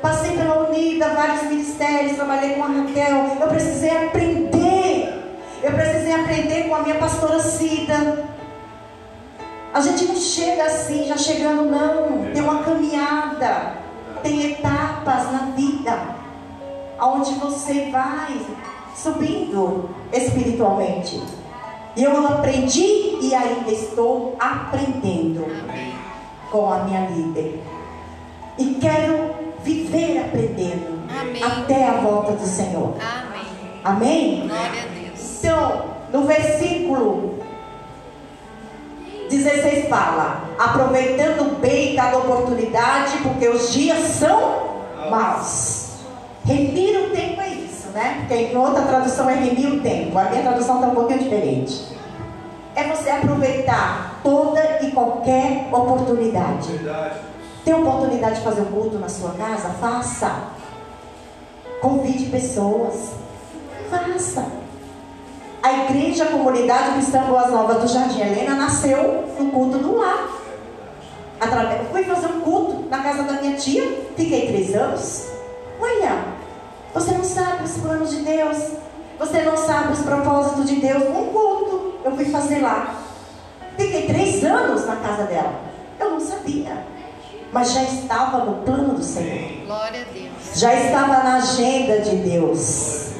Passei 0.00 0.30
pela 0.36 0.68
Unida, 0.68 1.08
vários 1.08 1.42
ministérios, 1.42 2.16
trabalhei 2.16 2.54
com 2.54 2.64
a 2.64 2.68
Raquel. 2.68 3.36
Eu 3.40 3.48
precisei 3.48 3.90
aprender. 3.90 5.14
Eu 5.62 5.72
precisei 5.72 6.12
aprender 6.12 6.68
com 6.68 6.74
a 6.74 6.78
minha 6.80 6.94
pastora 6.96 7.38
Cida. 7.38 8.39
A 9.72 9.80
gente 9.80 10.04
não 10.04 10.16
chega 10.16 10.64
assim, 10.64 11.06
já 11.06 11.16
chegando, 11.16 11.70
não. 11.70 12.32
Tem 12.32 12.42
uma 12.42 12.62
caminhada, 12.64 13.74
tem 14.22 14.52
etapas 14.52 15.30
na 15.30 15.52
vida, 15.56 15.96
onde 17.00 17.34
você 17.34 17.88
vai 17.90 18.40
subindo 18.96 19.88
espiritualmente. 20.12 21.22
E 21.96 22.02
eu 22.02 22.26
aprendi 22.26 23.18
e 23.20 23.34
ainda 23.34 23.70
estou 23.70 24.36
aprendendo 24.40 25.44
Amém. 25.44 25.94
com 26.50 26.72
a 26.72 26.78
minha 26.84 27.08
líder. 27.08 27.62
E 28.58 28.74
quero 28.74 29.34
viver 29.62 30.18
aprendendo 30.18 31.00
Amém. 31.08 31.42
até 31.42 31.88
a 31.88 32.00
volta 32.00 32.32
do 32.32 32.46
Senhor. 32.46 32.94
Amém. 33.00 33.40
Amém? 33.84 34.48
Glória 34.48 34.82
a 34.82 35.00
Deus. 35.00 35.38
Então, 35.38 35.84
no 36.12 36.26
versículo 36.26 37.39
16 39.30 39.88
fala: 39.88 40.44
aproveitando 40.58 41.58
bem 41.60 41.94
cada 41.94 42.18
oportunidade, 42.18 43.18
porque 43.22 43.48
os 43.48 43.72
dias 43.72 44.00
são 44.08 44.80
maus. 45.08 45.90
Remir 46.44 47.04
o 47.04 47.10
tempo 47.10 47.40
é 47.40 47.48
isso, 47.48 47.88
né? 47.90 48.16
Porque 48.20 48.34
em 48.34 48.56
outra 48.56 48.82
tradução 48.82 49.30
é 49.30 49.34
remir 49.34 49.74
o 49.74 49.80
tempo. 49.80 50.18
A 50.18 50.24
minha 50.24 50.42
tradução 50.42 50.76
está 50.76 50.88
um 50.88 50.94
pouquinho 50.94 51.20
diferente. 51.20 51.96
É 52.74 52.84
você 52.84 53.10
aproveitar 53.10 54.20
toda 54.22 54.78
e 54.82 54.90
qualquer 54.90 55.68
oportunidade. 55.72 56.80
Tem 57.64 57.74
oportunidade 57.74 58.36
de 58.36 58.40
fazer 58.42 58.62
um 58.62 58.66
culto 58.66 58.98
na 58.98 59.08
sua 59.08 59.30
casa? 59.32 59.68
Faça. 59.80 60.44
Convide 61.80 62.26
pessoas. 62.26 63.12
Faça. 63.90 64.59
A 65.62 65.72
igreja, 65.84 66.24
a 66.24 66.28
comunidade 66.28 66.92
cristã 66.92 67.22
Boas 67.24 67.50
Novas 67.50 67.82
do 67.82 67.88
Jardim 67.88 68.20
Helena 68.20 68.54
nasceu 68.56 69.24
no 69.38 69.50
culto 69.50 69.78
do 69.78 69.96
lar. 69.98 70.28
Através, 71.38 71.88
fui 71.90 72.02
fazer 72.04 72.26
um 72.28 72.40
culto 72.40 72.88
na 72.88 72.98
casa 73.02 73.22
da 73.24 73.34
minha 73.34 73.56
tia, 73.56 73.82
fiquei 74.16 74.46
três 74.48 74.74
anos. 74.74 75.26
Olha, 75.80 76.24
você 76.94 77.12
não 77.12 77.24
sabe 77.24 77.64
os 77.64 77.72
planos 77.78 78.10
de 78.10 78.22
Deus, 78.22 78.56
você 79.18 79.42
não 79.42 79.56
sabe 79.56 79.92
os 79.92 80.00
propósitos 80.00 80.66
de 80.66 80.76
Deus. 80.76 81.02
Um 81.04 81.26
culto 81.26 81.94
eu 82.04 82.12
fui 82.16 82.24
fazer 82.26 82.60
lá. 82.60 82.94
Fiquei 83.76 84.06
três 84.06 84.42
anos 84.44 84.86
na 84.86 84.96
casa 84.96 85.24
dela. 85.24 85.60
Eu 85.98 86.10
não 86.10 86.20
sabia, 86.20 86.84
mas 87.52 87.72
já 87.72 87.82
estava 87.82 88.44
no 88.44 88.62
plano 88.62 88.94
do 88.94 89.02
Senhor, 89.02 89.66
Glória 89.66 90.00
a 90.08 90.12
Deus. 90.12 90.30
já 90.58 90.74
estava 90.74 91.22
na 91.22 91.36
agenda 91.36 92.00
de 92.00 92.16
Deus, 92.16 93.10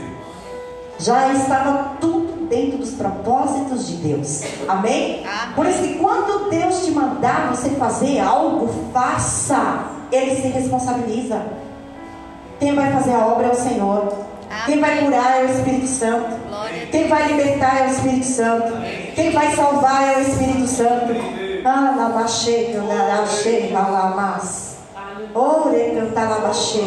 já 0.99 1.32
estava 1.35 1.97
tudo 2.00 2.29
dentro 2.50 2.78
dos 2.78 2.90
propósitos 2.90 3.87
de 3.87 3.95
Deus. 3.97 4.42
Amém? 4.69 5.23
Por 5.54 5.64
isso 5.66 5.78
que 5.83 5.95
quando 5.95 6.50
Deus 6.50 6.85
te 6.85 6.90
mandar 6.90 7.49
você 7.54 7.71
fazer 7.71 8.19
algo, 8.19 8.69
faça. 8.92 9.85
ele 10.12 10.35
se 10.35 10.49
responsabiliza. 10.49 11.40
Quem 12.59 12.75
vai 12.75 12.92
fazer 12.92 13.12
a 13.14 13.26
obra 13.26 13.47
é 13.47 13.50
o 13.52 13.54
Senhor. 13.54 14.12
Quem 14.66 14.80
vai 14.80 14.99
curar 15.04 15.40
é 15.40 15.45
o 15.45 15.50
Espírito 15.50 15.87
Santo. 15.87 16.37
Quem 16.90 17.09
vai 17.09 17.28
libertar 17.28 17.83
é 17.83 17.87
o 17.87 17.90
Espírito 17.90 18.26
Santo. 18.26 18.73
Quem 19.14 19.30
vai 19.30 19.54
salvar 19.54 20.12
é 20.12 20.19
o 20.19 20.21
Espírito 20.23 20.66
Santo. 20.66 21.14
Ah. 24.97 25.38
Ore, 25.38 25.92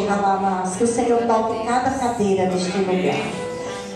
ralamas. 0.06 0.76
Que 0.76 0.84
o 0.84 0.86
Senhor 0.86 1.20
toque 1.26 1.66
cada 1.66 1.90
cadeira 1.90 2.46
neste 2.46 2.76
lugar. 2.76 3.43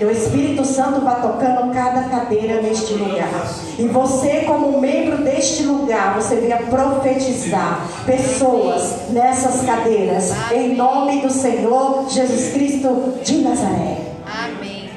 O 0.00 0.10
Espírito 0.10 0.64
Santo 0.64 1.00
vá 1.00 1.16
tocando 1.16 1.72
cada 1.72 2.02
cadeira 2.04 2.62
neste 2.62 2.94
lugar. 2.94 3.28
E 3.76 3.86
você, 3.88 4.42
como 4.46 4.80
membro 4.80 5.24
deste 5.24 5.64
lugar, 5.64 6.14
você 6.14 6.36
venha 6.36 6.58
profetizar 6.58 7.84
pessoas 8.06 9.10
nessas 9.10 9.62
cadeiras. 9.62 10.32
Em 10.52 10.76
nome 10.76 11.20
do 11.20 11.30
Senhor 11.30 12.08
Jesus 12.08 12.52
Cristo 12.52 13.14
de 13.24 13.38
Nazaré. 13.38 13.98
Amém. 14.24 14.88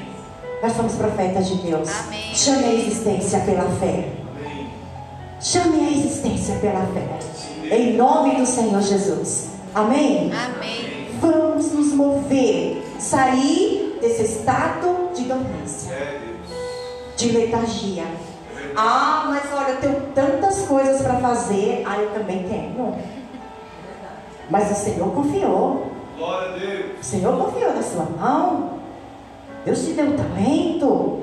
Nós 0.62 0.72
somos 0.76 0.92
profetas 0.92 1.48
de 1.48 1.56
Deus. 1.56 1.88
Amém. 2.06 2.34
Chame 2.34 2.64
a 2.64 2.72
existência 2.72 3.40
pela 3.40 3.68
fé. 3.80 4.08
Chame 5.40 5.84
a 5.84 5.90
existência 5.90 6.54
pela 6.60 6.86
fé. 6.94 7.74
Em 7.74 7.94
nome 7.94 8.36
do 8.36 8.46
Senhor 8.46 8.80
Jesus. 8.80 9.48
Amém? 9.74 10.30
Amém. 10.32 11.08
Vamos 11.20 11.72
nos 11.72 11.92
mover. 11.92 12.80
Sair 13.00 13.71
desse 14.02 14.22
estado 14.24 15.10
de 15.14 15.24
dormência, 15.24 15.92
É 15.92 16.32
de 17.16 17.30
letargia. 17.30 18.02
É. 18.02 18.72
Ah, 18.74 19.26
mas 19.28 19.44
olha, 19.52 19.72
eu 19.72 19.80
tenho 19.80 20.00
tantas 20.12 20.62
coisas 20.62 21.00
para 21.00 21.14
fazer. 21.20 21.84
Ah, 21.86 21.98
eu 21.98 22.10
também 22.10 22.42
tenho. 22.48 22.96
Mas 24.50 24.72
o 24.72 24.74
Senhor 24.74 25.08
confiou. 25.12 25.92
Glória 26.18 26.48
a 26.48 26.58
Deus. 26.58 27.00
O 27.00 27.04
Senhor 27.04 27.38
confiou 27.38 27.74
na 27.74 27.82
sua 27.82 28.04
mão. 28.04 28.78
Deus 29.64 29.84
te 29.84 29.92
deu 29.92 30.16
talento. 30.16 31.22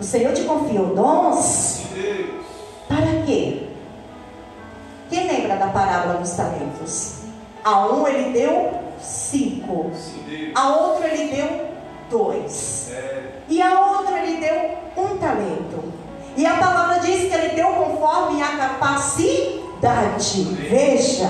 O 0.00 0.04
Senhor 0.04 0.32
te 0.32 0.42
confiou 0.44 0.94
dons. 0.94 1.82
Deus. 1.94 2.46
Para 2.88 3.22
quê? 3.26 3.68
Quem 5.10 5.28
lembra 5.28 5.56
da 5.56 5.66
parábola 5.68 6.14
dos 6.14 6.30
talentos? 6.32 7.20
A 7.62 7.86
um 7.88 8.06
ele 8.06 8.30
deu 8.32 8.72
cinco. 9.00 9.90
A 10.54 10.68
outro 10.76 11.06
ele 11.06 11.34
deu 11.34 11.75
dois. 12.10 12.92
E 13.48 13.62
a 13.62 13.80
outra 13.80 14.18
ele 14.22 14.40
deu 14.40 14.78
um 14.96 15.16
talento. 15.16 15.92
E 16.36 16.44
a 16.44 16.56
palavra 16.56 16.98
diz 17.00 17.28
que 17.28 17.34
ele 17.34 17.54
deu 17.54 17.68
conforme 17.68 18.42
a 18.42 18.56
capacidade. 18.56 20.44
Veja, 20.68 21.28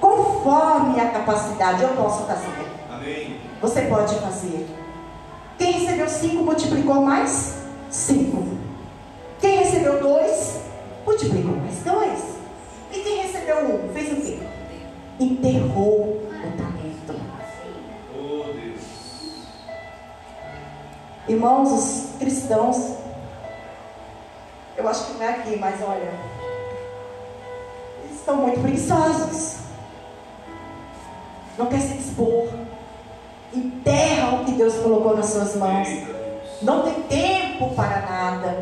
conforme 0.00 1.00
a 1.00 1.10
capacidade 1.10 1.82
eu 1.82 1.90
posso 1.90 2.24
fazer. 2.24 2.66
Amém. 2.92 3.40
Você 3.60 3.82
pode 3.82 4.14
fazer. 4.16 4.66
Quem 5.58 5.72
recebeu 5.72 6.08
cinco 6.08 6.44
multiplicou 6.44 7.02
mais 7.02 7.54
cinco. 7.90 8.46
Quem 9.40 9.58
recebeu 9.58 10.00
dois 10.00 10.60
multiplicou 11.06 11.56
mais 11.56 11.76
dois. 11.78 12.20
E 12.92 12.98
quem 13.00 13.22
recebeu 13.22 13.58
um 13.58 13.92
fez 13.92 14.12
o 14.12 14.16
quê? 14.20 14.38
Enterrou 15.18 16.22
o 16.28 16.56
talento. 16.56 16.79
Irmãos, 21.28 21.72
os 21.72 22.18
cristãos, 22.18 22.96
eu 24.76 24.88
acho 24.88 25.06
que 25.06 25.12
não 25.14 25.22
é 25.22 25.28
aqui, 25.30 25.56
mas 25.56 25.80
olha, 25.82 26.12
eles 28.02 28.16
estão 28.18 28.36
muito 28.36 28.60
preguiçosos. 28.60 29.58
Não 31.58 31.66
quer 31.66 31.80
se 31.80 31.94
dispor. 31.94 32.48
Enterra 33.52 34.36
o 34.36 34.44
que 34.44 34.52
Deus 34.52 34.76
colocou 34.76 35.16
nas 35.16 35.26
suas 35.26 35.56
mãos. 35.56 35.88
Não 36.62 36.82
tem 36.82 37.02
tempo 37.02 37.74
para 37.74 38.00
nada. 38.00 38.56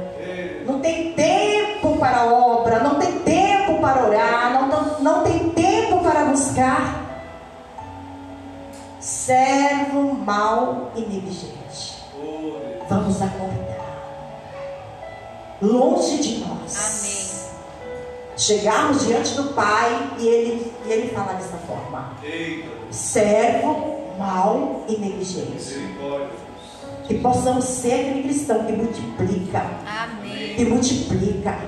Não 0.67 0.81
tem 0.81 1.13
tempo 1.13 1.97
para 1.99 2.27
obra. 2.27 2.81
Não 2.81 2.99
tem 2.99 3.21
tempo 3.21 3.81
para 3.81 4.05
orar. 4.05 4.53
Não, 4.53 4.67
não, 4.67 5.01
não 5.01 5.25
tem 5.25 5.51
tempo 5.51 6.03
para 6.03 6.25
buscar. 6.25 7.05
Servo 8.99 10.15
mau 10.15 10.91
e 10.97 11.01
negligente. 11.01 11.88
Vamos 12.89 13.21
acordar. 13.21 13.59
Longe 15.61 16.19
de 16.19 16.39
nós. 16.39 16.77
Amém. 16.79 17.19
Chegarmos 18.37 19.05
diante 19.07 19.35
do 19.35 19.53
Pai 19.53 20.11
e 20.19 20.27
Ele, 20.27 20.73
e 20.87 20.93
ele 20.93 21.09
falar 21.09 21.33
dessa 21.35 21.57
forma: 21.59 22.13
Eita, 22.23 22.69
servo 22.91 23.99
mau 24.19 24.85
e 24.89 24.97
negligente. 24.97 25.93
Que 27.07 27.19
possamos 27.19 27.65
ser 27.65 27.95
aquele 27.95 28.23
cristão 28.25 28.65
que 28.65 28.73
multiplica, 28.73 29.63
Amém. 29.87 30.55
que 30.57 30.65
multiplica. 30.65 31.59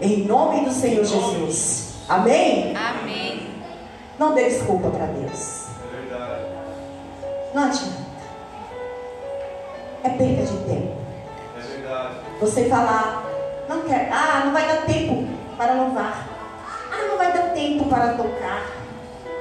Em 0.00 0.24
nome 0.24 0.64
do 0.64 0.72
Senhor 0.72 1.04
Jesus. 1.04 1.94
Amém? 2.08 2.74
Amém. 2.76 3.50
Não 4.18 4.34
dê 4.34 4.50
desculpa 4.50 4.90
para 4.90 5.06
Deus. 5.06 5.66
É 5.92 6.00
verdade. 6.00 6.42
Não 7.54 7.64
adianta. 7.64 8.11
É 10.04 10.08
perda 10.08 10.42
de 10.42 10.56
tempo. 10.64 10.96
É 11.56 11.60
verdade. 11.60 12.14
Você 12.40 12.64
falar, 12.64 13.24
não 13.68 13.82
quer, 13.82 14.08
ah, 14.12 14.42
não 14.44 14.52
vai 14.52 14.66
dar 14.66 14.82
tempo 14.84 15.28
para 15.56 15.74
louvar. 15.74 16.28
Ah, 16.90 17.08
não 17.08 17.16
vai 17.16 17.32
dar 17.32 17.52
tempo 17.52 17.84
para 17.86 18.14
tocar. 18.14 18.66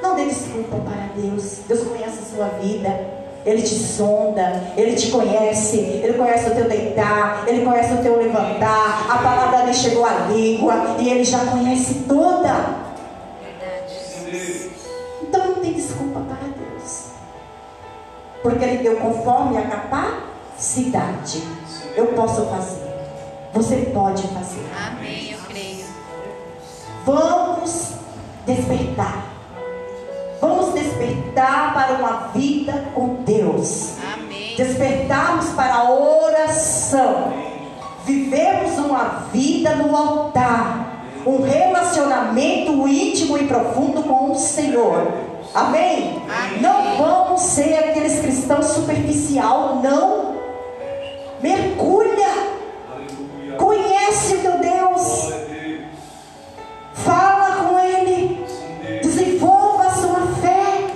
Não 0.01 0.15
dê 0.15 0.25
desculpa 0.25 0.77
para 0.77 1.09
Deus. 1.15 1.59
Deus 1.67 1.87
conhece 1.87 2.19
a 2.19 2.35
sua 2.35 2.47
vida. 2.59 3.21
Ele 3.43 3.61
te 3.61 3.73
sonda, 3.73 4.71
Ele 4.77 4.95
te 4.95 5.09
conhece, 5.09 5.77
Ele 5.77 6.13
conhece 6.13 6.47
o 6.47 6.53
teu 6.53 6.69
deitar, 6.69 7.43
Ele 7.47 7.65
conhece 7.65 7.93
o 7.93 8.03
teu 8.03 8.17
levantar, 8.17 9.07
a 9.09 9.17
palavra 9.17 9.65
lhe 9.65 9.73
chegou 9.73 10.05
à 10.05 10.27
língua 10.31 10.95
e 10.99 11.09
Ele 11.09 11.23
já 11.23 11.39
conhece 11.45 12.05
toda. 12.07 12.53
Verdade. 13.41 14.69
Então 15.23 15.47
não 15.47 15.55
tem 15.55 15.73
desculpa 15.73 16.19
para 16.19 16.47
Deus. 16.49 17.05
Porque 18.43 18.63
Ele 18.63 18.83
deu 18.83 18.97
conforme 18.97 19.57
a 19.57 19.61
capacidade. 20.61 21.43
Eu 21.95 22.07
posso 22.07 22.45
fazer. 22.45 22.91
Você 23.53 23.77
pode 23.93 24.27
fazer. 24.27 24.63
Amém. 24.87 25.31
Eu 25.31 25.39
creio. 25.49 25.85
Vamos 27.03 27.93
despertar. 28.45 29.25
Vamos 30.39 30.73
despertar 30.73 31.73
para 31.73 31.93
uma 31.95 32.27
vida 32.33 32.85
com 32.93 33.15
Deus. 33.25 33.95
Amém. 34.13 34.55
Despertarmos 34.55 35.49
para 35.49 35.73
a 35.73 35.91
oração. 35.91 37.33
Vivemos 38.05 38.77
uma 38.77 39.25
vida 39.33 39.75
no 39.75 39.95
altar. 39.95 41.05
Um 41.25 41.41
relacionamento 41.41 42.87
íntimo 42.87 43.37
e 43.37 43.47
profundo 43.47 44.03
com 44.03 44.31
o 44.31 44.35
Senhor. 44.35 45.11
Amém? 45.53 46.21
Amém. 46.29 46.61
Não 46.61 46.97
vamos 46.97 47.41
ser 47.41 47.75
aqueles 47.77 48.21
cristãos 48.21 48.67
superficial, 48.67 49.81
não. 49.83 50.30
Mergulha. 51.41 52.51
Conhece 53.57 54.35
o 54.35 54.39
teu 54.39 54.59
Deus. 54.59 55.33
Fala 56.93 57.55
com 57.55 57.79
Ele. 57.79 58.45
Desenvolva 59.01 59.87
a 59.87 59.91
sua 59.91 60.27
fé. 60.41 60.87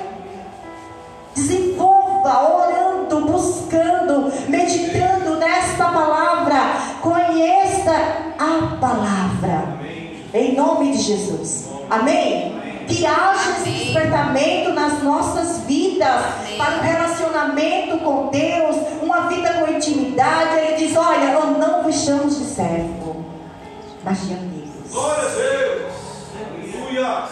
Desenvolva 1.34 2.49
orando, 2.49 3.21
buscando, 3.21 4.31
meditando 4.47 5.38
nesta 5.38 5.86
palavra. 5.86 6.55
Conheça 7.01 7.91
a 8.38 8.77
palavra. 8.79 9.79
Em 10.34 10.55
nome 10.55 10.91
de 10.91 10.97
Jesus. 11.01 11.69
Amém? 11.89 12.54
Que 12.95 13.05
haja 13.05 13.51
esse 13.58 13.69
despertamento 13.69 14.71
nas 14.71 15.03
nossas 15.03 15.60
vidas 15.65 16.08
Amém. 16.39 16.58
para 16.58 16.77
um 16.77 16.81
relacionamento 16.81 17.97
com 17.97 18.27
Deus, 18.27 18.77
uma 19.01 19.27
vida 19.27 19.53
com 19.53 19.71
intimidade. 19.71 20.60
Ele 20.60 20.75
diz: 20.77 20.95
Olha, 20.95 21.31
eu 21.34 21.45
não 21.58 21.84
vos 21.84 21.95
chamo 21.95 22.29
de 22.29 22.36
servo, 22.36 23.25
mas 24.01 24.25
de 24.25 24.34
amigos. 24.34 24.91
Glória 24.91 25.23
a 25.23 25.27
Deus. 25.27 25.93
Aleluia. 26.39 27.23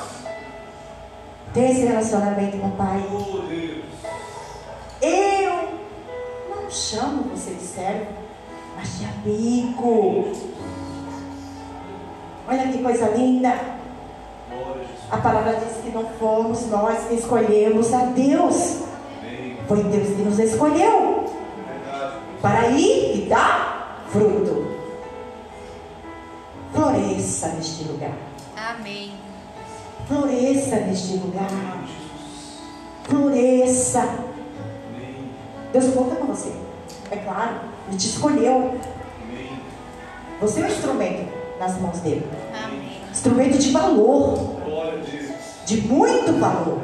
Tem 1.53 1.71
esse 1.71 1.85
relacionamento 1.85 2.57
com 2.57 2.67
o 2.67 2.71
Pai. 2.71 3.05
Oh, 3.09 3.37
Deus. 3.47 3.83
Eu 5.01 5.79
não 6.49 6.69
chamo 6.69 7.23
você 7.33 7.51
de 7.51 7.63
servo, 7.63 8.07
mas 8.75 8.99
de 8.99 9.05
amigo. 9.05 10.29
Olha 12.49 12.67
que 12.67 12.83
coisa 12.83 13.07
linda. 13.11 13.82
A 15.11 15.17
palavra 15.17 15.57
diz 15.57 15.77
que 15.83 15.91
não 15.91 16.05
fomos 16.19 16.67
nós 16.67 17.07
que 17.07 17.15
escolhemos 17.15 17.93
a 17.93 18.05
Deus. 18.05 18.79
Foi 19.67 19.83
Deus 19.83 20.07
que 20.07 20.21
nos 20.23 20.39
escolheu 20.39 21.25
para 22.41 22.69
ir 22.69 23.23
e 23.23 23.29
dar 23.29 24.03
fruto. 24.09 24.67
Floresça 26.73 27.49
neste 27.49 27.83
lugar. 27.85 28.13
Amém. 28.57 29.13
Floresça 30.07 30.75
neste 30.77 31.17
lugar. 31.17 31.47
Floresça. 33.03 34.01
Amém. 34.01 35.29
Deus 35.71 35.93
conta 35.93 36.15
com 36.15 36.27
você. 36.27 36.51
É 37.11 37.17
claro, 37.17 37.55
Ele 37.87 37.97
te 37.97 38.07
escolheu. 38.07 38.79
Amém. 39.23 39.59
Você 40.41 40.61
é 40.61 40.63
um 40.63 40.67
instrumento 40.67 41.31
nas 41.59 41.79
mãos 41.79 41.99
dele. 41.99 42.27
Instrumento 43.13 43.59
de 43.59 43.69
valor, 43.69 44.55
de 45.67 45.81
muito 45.81 46.33
valor. 46.39 46.81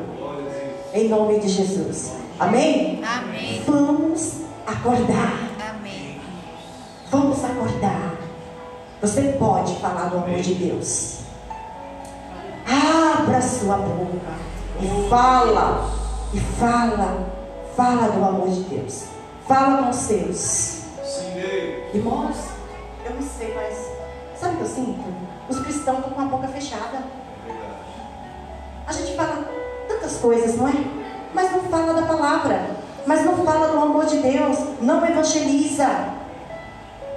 Em 0.94 1.10
nome 1.10 1.40
de 1.40 1.50
Jesus. 1.50 2.12
Amém? 2.40 3.02
Amém. 3.04 3.64
Vamos 3.66 4.42
acordar. 4.66 5.50
Amém. 5.72 6.22
Vamos 7.10 7.44
acordar. 7.44 8.16
Você 9.02 9.24
pode 9.40 9.76
falar 9.78 10.10
do 10.10 10.18
amor 10.18 10.40
de 10.40 10.54
Deus. 10.54 11.22
Abra 12.68 13.42
sua 13.42 13.78
boca 13.78 14.32
e 14.80 15.10
fala, 15.10 15.90
e 16.32 16.40
fala, 16.40 17.28
fala 17.76 18.08
do 18.08 18.24
amor 18.24 18.50
de 18.50 18.62
Deus. 18.62 19.06
Fala 19.48 19.82
com 19.82 19.90
os 19.90 19.96
seus. 19.96 20.38
Sim, 20.38 21.32
Deus. 21.34 21.96
Irmãos, 21.96 22.38
eu 23.04 23.16
não 23.16 23.22
sei, 23.24 23.52
mas 23.56 24.40
sabe 24.40 24.54
o 24.54 24.58
que 24.58 24.64
eu 24.64 24.68
sinto? 24.68 25.29
Os 25.50 25.60
cristãos 25.60 25.98
estão 25.98 26.12
com 26.12 26.22
a 26.22 26.26
boca 26.26 26.48
fechada. 26.48 27.04
A 28.86 28.94
gente 28.94 29.16
fala 29.16 29.50
tantas 29.88 30.18
coisas, 30.18 30.56
não 30.56 30.68
é? 30.68 30.74
Mas 31.34 31.52
não 31.52 31.62
fala 31.64 31.94
da 31.94 32.08
palavra. 32.08 32.70
Mas 33.06 33.26
não 33.26 33.44
fala 33.44 33.70
do 33.70 33.80
amor 33.80 34.06
de 34.06 34.18
Deus. 34.18 34.58
Não 34.82 35.06
evangeliza. 35.06 35.88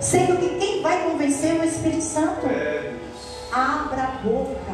Sendo 0.01 0.39
que 0.39 0.59
quem 0.59 0.83
vai 0.83 1.03
convencer 1.11 1.57
é 1.57 1.61
o 1.61 1.65
Espírito 1.65 2.03
Santo. 2.03 2.47
É. 2.47 2.95
Abra 3.53 4.03
a 4.03 4.27
boca. 4.27 4.73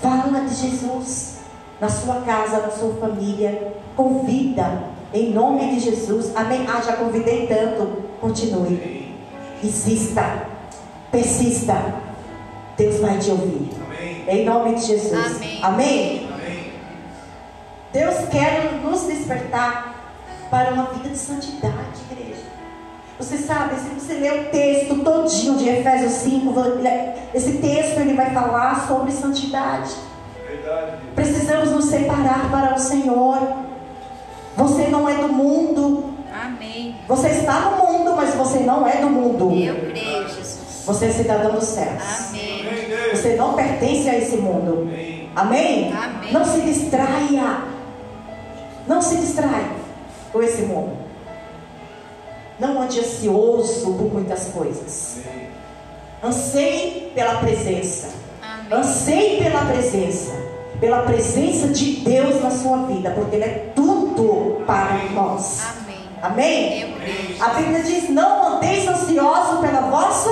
Fala 0.00 0.40
de 0.40 0.54
Jesus. 0.54 1.40
Na 1.80 1.88
sua 1.88 2.20
casa, 2.20 2.60
na 2.60 2.70
sua 2.70 2.94
família. 2.94 3.74
Convida. 3.96 4.84
Em 5.12 5.32
nome 5.32 5.74
de 5.74 5.80
Jesus. 5.80 6.34
Amém. 6.36 6.66
Ah, 6.68 6.80
já 6.80 6.92
convidei 6.94 7.46
tanto. 7.46 8.04
Continue. 8.20 9.16
Insista. 9.62 10.46
Persista. 11.10 12.09
Deus 12.80 12.98
vai 12.98 13.18
te 13.18 13.30
ouvir. 13.30 13.70
Amém. 13.84 14.24
Em 14.26 14.44
nome 14.46 14.74
de 14.76 14.86
Jesus. 14.86 15.12
Amém. 15.12 15.58
Amém. 15.62 16.28
Amém. 16.32 16.72
Deus 17.92 18.14
quer 18.30 18.72
nos 18.82 19.02
despertar 19.02 19.96
para 20.50 20.72
uma 20.72 20.84
vida 20.84 21.10
de 21.10 21.18
santidade, 21.18 22.00
igreja. 22.10 22.40
Você 23.18 23.36
sabe, 23.36 23.74
se 23.74 23.88
você 23.90 24.14
ler 24.14 24.32
o 24.32 24.44
texto 24.50 25.04
todinho 25.04 25.58
de 25.58 25.68
Efésios 25.68 26.12
5, 26.12 26.54
esse 27.34 27.58
texto 27.58 27.98
ele 27.98 28.14
vai 28.14 28.32
falar 28.32 28.86
sobre 28.88 29.12
santidade. 29.12 29.90
Verdade. 30.48 30.92
Precisamos 31.14 31.70
nos 31.70 31.84
separar 31.84 32.50
para 32.50 32.76
o 32.76 32.78
Senhor. 32.78 33.56
Você 34.56 34.86
não 34.86 35.06
é 35.06 35.16
do 35.16 35.28
mundo. 35.28 36.14
Amém. 36.32 36.96
Você 37.06 37.28
está 37.28 37.60
no 37.60 37.76
mundo, 37.76 38.16
mas 38.16 38.34
você 38.34 38.60
não 38.60 38.88
é 38.88 39.02
do 39.02 39.10
mundo. 39.10 39.52
Eu 39.52 39.90
creio, 39.90 40.28
Jesus. 40.28 40.60
Você 40.86 41.06
é 41.06 41.12
cidadão 41.12 41.52
dos 41.52 41.64
céus. 41.64 42.30
Amém. 42.30 42.49
Você 43.10 43.34
não 43.36 43.54
pertence 43.54 44.08
a 44.08 44.16
esse 44.16 44.36
mundo. 44.36 44.88
Amém. 45.34 45.92
Amém? 45.92 46.32
Não 46.32 46.44
se 46.44 46.60
distraia. 46.60 47.62
Não 48.86 49.02
se 49.02 49.16
distraia 49.16 49.70
com 50.32 50.42
esse 50.42 50.62
mundo. 50.62 50.96
Não 52.58 52.80
ande 52.82 53.00
ansioso 53.00 53.94
por 53.94 54.12
muitas 54.12 54.48
coisas. 54.48 55.18
Anseie 56.22 57.10
pela 57.14 57.36
presença. 57.36 58.10
Amém. 58.42 58.78
Anseie 58.78 59.42
pela 59.42 59.64
presença. 59.64 60.32
Pela 60.78 61.02
presença 61.02 61.68
de 61.68 61.96
Deus 62.00 62.42
na 62.42 62.50
sua 62.50 62.86
vida. 62.86 63.10
Porque 63.10 63.36
Ele 63.36 63.44
é 63.44 63.72
tudo 63.74 64.62
para 64.66 65.04
nós. 65.12 65.62
Amém. 65.76 65.90
Amém? 66.22 66.94
A 67.40 67.48
Bíblia 67.54 67.82
diz: 67.82 68.10
Não 68.10 68.56
andeis 68.56 68.86
ansiosos 68.86 69.60
pela 69.60 69.82
vossa 69.82 70.30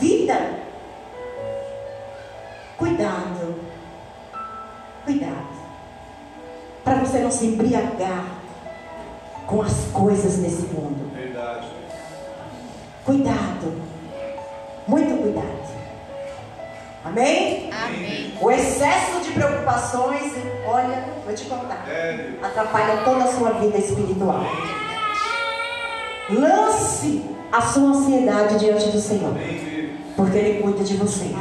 vida. 0.00 0.57
Cuidado. 2.78 3.56
Cuidado. 5.04 5.48
Para 6.84 6.94
você 7.00 7.18
não 7.18 7.30
se 7.30 7.46
embriagar 7.46 8.24
com 9.46 9.60
as 9.60 9.86
coisas 9.92 10.36
desse 10.36 10.62
mundo. 10.72 11.12
Verdade. 11.12 11.66
Cuidado. 13.04 13.82
Muito 14.86 15.20
cuidado. 15.20 15.58
Amém? 17.04 17.70
Amém. 17.72 18.34
O 18.40 18.50
excesso 18.50 19.20
de 19.22 19.32
preocupações, 19.32 20.32
olha, 20.66 21.04
vou 21.24 21.34
te 21.34 21.44
contar, 21.46 21.84
É, 21.88 22.32
atrapalha 22.42 22.98
toda 23.04 23.24
a 23.24 23.32
sua 23.32 23.50
vida 23.52 23.76
espiritual. 23.78 24.44
Lance 26.30 27.24
a 27.50 27.62
sua 27.62 27.88
ansiedade 27.88 28.58
diante 28.58 28.90
do 28.90 29.00
Senhor, 29.00 29.30
Amém, 29.30 29.96
porque 30.14 30.36
Ele 30.36 30.62
cuida 30.62 30.84
de 30.84 30.96
você. 30.96 31.34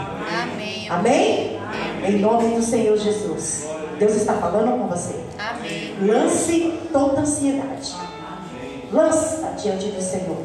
Amém. 0.90 1.60
Amém? 1.62 2.16
Em 2.16 2.20
nome 2.20 2.56
do 2.56 2.62
Senhor 2.62 2.98
Jesus. 2.98 3.68
Deus 4.00 4.16
está 4.16 4.34
falando 4.34 4.80
com 4.80 4.88
você. 4.88 5.16
Amém. 5.38 5.96
Lance 6.02 6.74
toda 6.92 7.22
ansiedade. 7.22 7.96
Lança 8.92 9.54
diante 9.62 9.88
do 9.88 10.02
Senhor. 10.02 10.38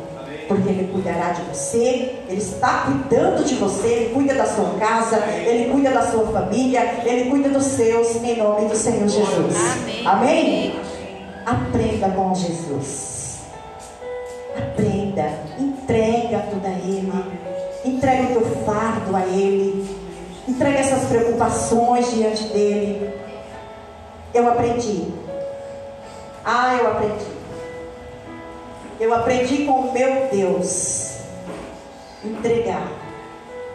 Porque 0.48 0.68
Ele 0.68 0.92
cuidará 0.92 1.30
de 1.30 1.42
você, 1.42 2.18
Ele 2.28 2.38
está 2.38 2.84
cuidando 2.86 3.44
de 3.44 3.54
você, 3.54 3.86
Ele 3.86 4.14
cuida 4.14 4.34
da 4.34 4.44
sua 4.44 4.70
casa, 4.78 5.16
Ele 5.26 5.70
cuida 5.70 5.90
da 5.90 6.10
sua 6.10 6.26
família, 6.26 7.02
Ele 7.04 7.30
cuida 7.30 7.48
dos 7.48 7.64
seus, 7.64 8.16
em 8.16 8.36
nome 8.36 8.68
do 8.68 8.76
Senhor 8.76 9.08
Jesus. 9.08 9.56
Amém. 10.04 10.06
Amém? 10.06 10.80
Aprenda 11.46 12.08
com 12.08 12.34
Jesus. 12.34 13.11
Preocupações 21.42 22.12
diante 22.12 22.44
dele. 22.44 23.12
Eu 24.32 24.48
aprendi. 24.48 25.12
Ah, 26.44 26.76
eu 26.76 26.90
aprendi. 26.92 27.26
Eu 29.00 29.14
aprendi 29.14 29.64
com 29.64 29.72
o 29.72 29.92
meu 29.92 30.28
Deus 30.30 31.18
entregar 32.24 32.86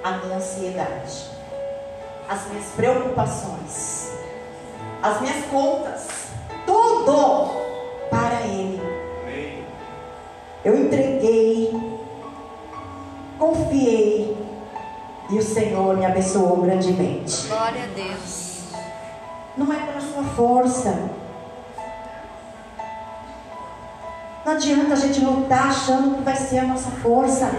a 0.04 0.12
minha 0.12 0.38
ansiedade, 0.38 1.30
as 2.30 2.48
minhas 2.48 2.68
preocupações, 2.76 4.12
as 5.04 5.20
minhas 5.20 5.46
contas, 5.48 6.08
tudo 6.66 7.50
para 8.10 8.42
Ele. 8.44 8.82
Eu 10.64 10.80
entreguei, 10.80 11.74
confiei 13.38 14.27
e 15.30 15.38
o 15.38 15.44
Senhor 15.44 15.98
me 15.98 16.06
abençoou 16.06 16.58
grandemente. 16.58 17.48
Glória 17.48 17.84
a 17.84 17.88
Deus. 17.88 18.62
Não 19.58 19.74
é 19.74 19.78
pela 19.78 20.00
sua 20.00 20.24
força. 20.24 21.10
Não 24.46 24.54
adianta 24.54 24.94
a 24.94 24.96
gente 24.96 25.20
lutar 25.20 25.68
achando 25.68 26.16
que 26.16 26.22
vai 26.22 26.36
ser 26.36 26.60
a 26.60 26.64
nossa 26.64 26.90
força. 26.92 27.52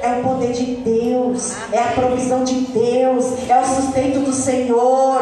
É 0.00 0.12
o 0.12 0.22
poder 0.22 0.52
de 0.52 0.76
Deus, 0.76 1.54
é 1.72 1.82
a 1.82 1.88
provisão 1.88 2.44
de 2.44 2.54
Deus, 2.60 3.48
é 3.48 3.60
o 3.60 3.64
sustento 3.64 4.20
do 4.24 4.32
Senhor. 4.32 5.18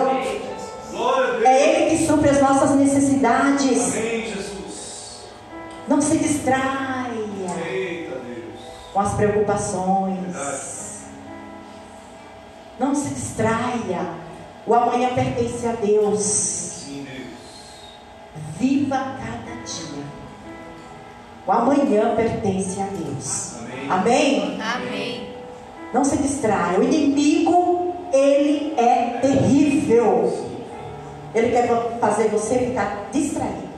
Glória 0.90 1.28
a 1.28 1.32
Deus. 1.32 1.44
É 1.44 1.82
Ele 1.82 1.96
que 1.96 2.06
supre 2.06 2.28
as 2.28 2.40
nossas 2.40 2.70
necessidades. 2.72 3.96
Amém, 3.96 4.26
Jesus. 4.26 5.24
Não 5.88 6.00
se 6.00 6.18
distraia 6.18 7.06
com 8.92 9.00
as 9.00 9.14
preocupações. 9.14 10.75
Não 12.78 12.94
se 12.94 13.14
distraia. 13.14 14.06
O 14.66 14.74
amanhã 14.74 15.14
pertence 15.14 15.66
a 15.66 15.72
Deus. 15.72 16.86
Viva 18.58 18.96
cada 18.96 19.62
dia. 19.64 20.04
O 21.46 21.52
amanhã 21.52 22.14
pertence 22.16 22.80
a 22.80 22.86
Deus. 22.86 23.56
Amém. 23.88 23.90
Amém? 23.90 24.60
Amém. 24.60 25.36
Não 25.92 26.04
se 26.04 26.16
distraia. 26.18 26.78
O 26.78 26.82
inimigo, 26.82 27.94
ele 28.12 28.74
é 28.76 29.18
terrível. 29.22 30.46
Ele 31.34 31.50
quer 31.50 31.98
fazer 32.00 32.28
você 32.28 32.58
ficar 32.58 33.08
distraído, 33.12 33.68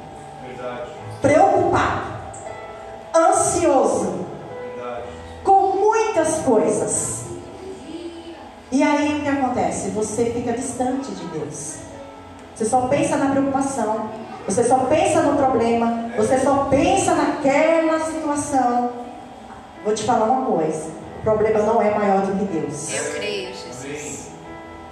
Verdade. 0.47 0.91
preocupado, 1.21 2.07
ansioso, 3.15 4.27
Verdade. 4.77 5.03
com 5.43 5.77
muitas 5.77 6.39
coisas. 6.43 7.25
E 8.71 8.83
aí 8.83 9.19
o 9.19 9.23
que 9.23 9.29
acontece? 9.29 9.91
Você 9.91 10.27
fica 10.27 10.53
distante 10.53 11.11
de 11.13 11.27
Deus. 11.29 11.77
Você 12.55 12.65
só 12.65 12.83
pensa 12.83 13.17
na 13.17 13.31
preocupação. 13.31 14.11
Você 14.47 14.65
só 14.65 14.79
pensa 14.81 15.23
no 15.23 15.37
problema. 15.37 16.11
Você 16.17 16.39
só 16.41 16.67
pensa 16.71 17.15
naquela 17.15 17.99
situação. 18.01 18.91
Vou 19.85 19.95
te 19.95 20.05
falar 20.05 20.27
uma 20.27 20.47
coisa: 20.47 20.87
o 21.21 21.23
problema 21.23 21.61
não 21.61 21.81
é 21.81 21.95
maior 21.97 22.23
do 22.27 22.39
que 22.39 22.45
Deus. 22.53 22.93
Eu 22.93 23.13
creio, 23.15 23.49
Jesus. 23.49 23.85
Amém. 23.85 24.39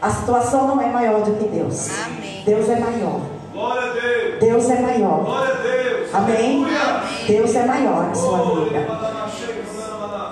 A 0.02 0.10
situação 0.10 0.68
não 0.68 0.80
é 0.80 0.86
maior 0.86 1.22
do 1.22 1.32
que 1.34 1.48
Deus. 1.48 1.90
Amém. 2.04 2.42
Deus 2.46 2.68
é 2.68 2.78
maior. 2.78 3.20
Glória 3.52 3.90
a 3.90 3.94
Deus. 3.94 4.38
Deus 4.40 4.70
é 4.70 4.80
maior. 4.80 5.24
Glória 5.24 5.54
a 5.54 5.56
Deus. 5.56 6.14
Amém? 6.14 6.64
Aleluia. 6.64 7.02
Deus 7.26 7.54
é 7.56 7.66
maior 7.66 8.06
na 8.08 8.14
sua 8.14 8.42
Oh, 8.42 8.64
vida. 8.64 8.78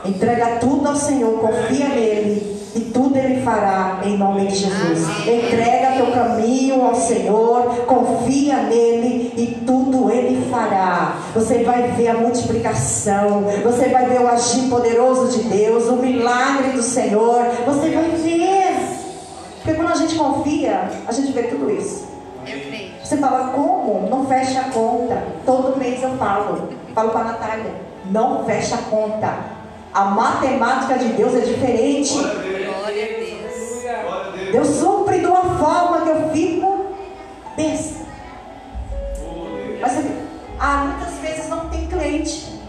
Entrega 0.04 0.56
tudo 0.60 0.86
ao 0.86 0.96
Senhor, 0.96 1.38
confia 1.40 1.88
nele 1.88 2.54
e 2.74 2.80
tudo 2.80 3.16
ele 3.16 3.42
fará 3.42 4.00
em 4.04 4.18
nome 4.18 4.48
de 4.48 4.56
Jesus. 4.56 5.08
Entrega 5.26 5.92
teu 5.96 6.12
caminho 6.12 6.84
ao 6.84 6.94
Senhor, 6.94 7.84
confia 7.86 8.56
nele 8.64 9.32
e 9.36 9.46
tudo 9.64 10.10
ele 10.10 10.50
fará. 10.50 11.16
Você 11.34 11.62
vai 11.62 11.88
ver 11.92 12.08
a 12.08 12.14
multiplicação, 12.14 13.44
você 13.62 13.88
vai 13.88 14.06
ver 14.06 14.20
o 14.20 14.28
agir 14.28 14.68
poderoso 14.68 15.38
de 15.38 15.48
Deus, 15.48 15.86
o 15.86 15.96
milagre 15.96 16.72
do 16.72 16.82
Senhor. 16.82 17.44
Você 17.64 17.90
vai 17.90 18.10
ver. 18.10 18.76
Porque 19.62 19.74
quando 19.74 19.92
a 19.92 19.96
gente 19.96 20.16
confia, 20.16 20.90
a 21.06 21.12
gente 21.12 21.32
vê 21.32 21.44
tudo 21.44 21.70
isso. 21.70 22.06
Você 23.02 23.16
fala, 23.16 23.52
como? 23.54 24.08
Não 24.10 24.26
fecha 24.26 24.60
a 24.60 24.64
conta. 24.64 25.22
Todo 25.46 25.78
mês 25.78 26.02
eu 26.02 26.10
falo. 26.16 26.68
Falo 26.94 27.10
para 27.10 27.20
a 27.20 27.24
Natália. 27.24 27.74
Não 28.10 28.44
fecha 28.44 28.74
a 28.74 28.78
conta. 28.78 29.53
A 29.94 30.06
matemática 30.06 30.98
de 30.98 31.10
Deus 31.10 31.34
é 31.34 31.40
diferente. 31.40 32.14
Glória 32.14 33.04
a 33.04 33.18
Deus. 33.20 33.30
Deus. 33.30 33.82
Glória 33.82 34.26
a 34.26 34.36
Deus. 34.36 34.50
Deus 34.50 34.68
supre 34.68 35.20
de 35.20 35.26
uma 35.26 35.56
forma 35.56 36.00
que 36.00 36.08
eu 36.08 36.30
fico 36.30 36.86
besta. 37.56 38.04
Mas 39.80 40.04
ah, 40.58 40.76
muitas 40.78 41.14
vezes 41.18 41.48
não 41.48 41.68
tem 41.68 41.86
cliente. 41.86 42.60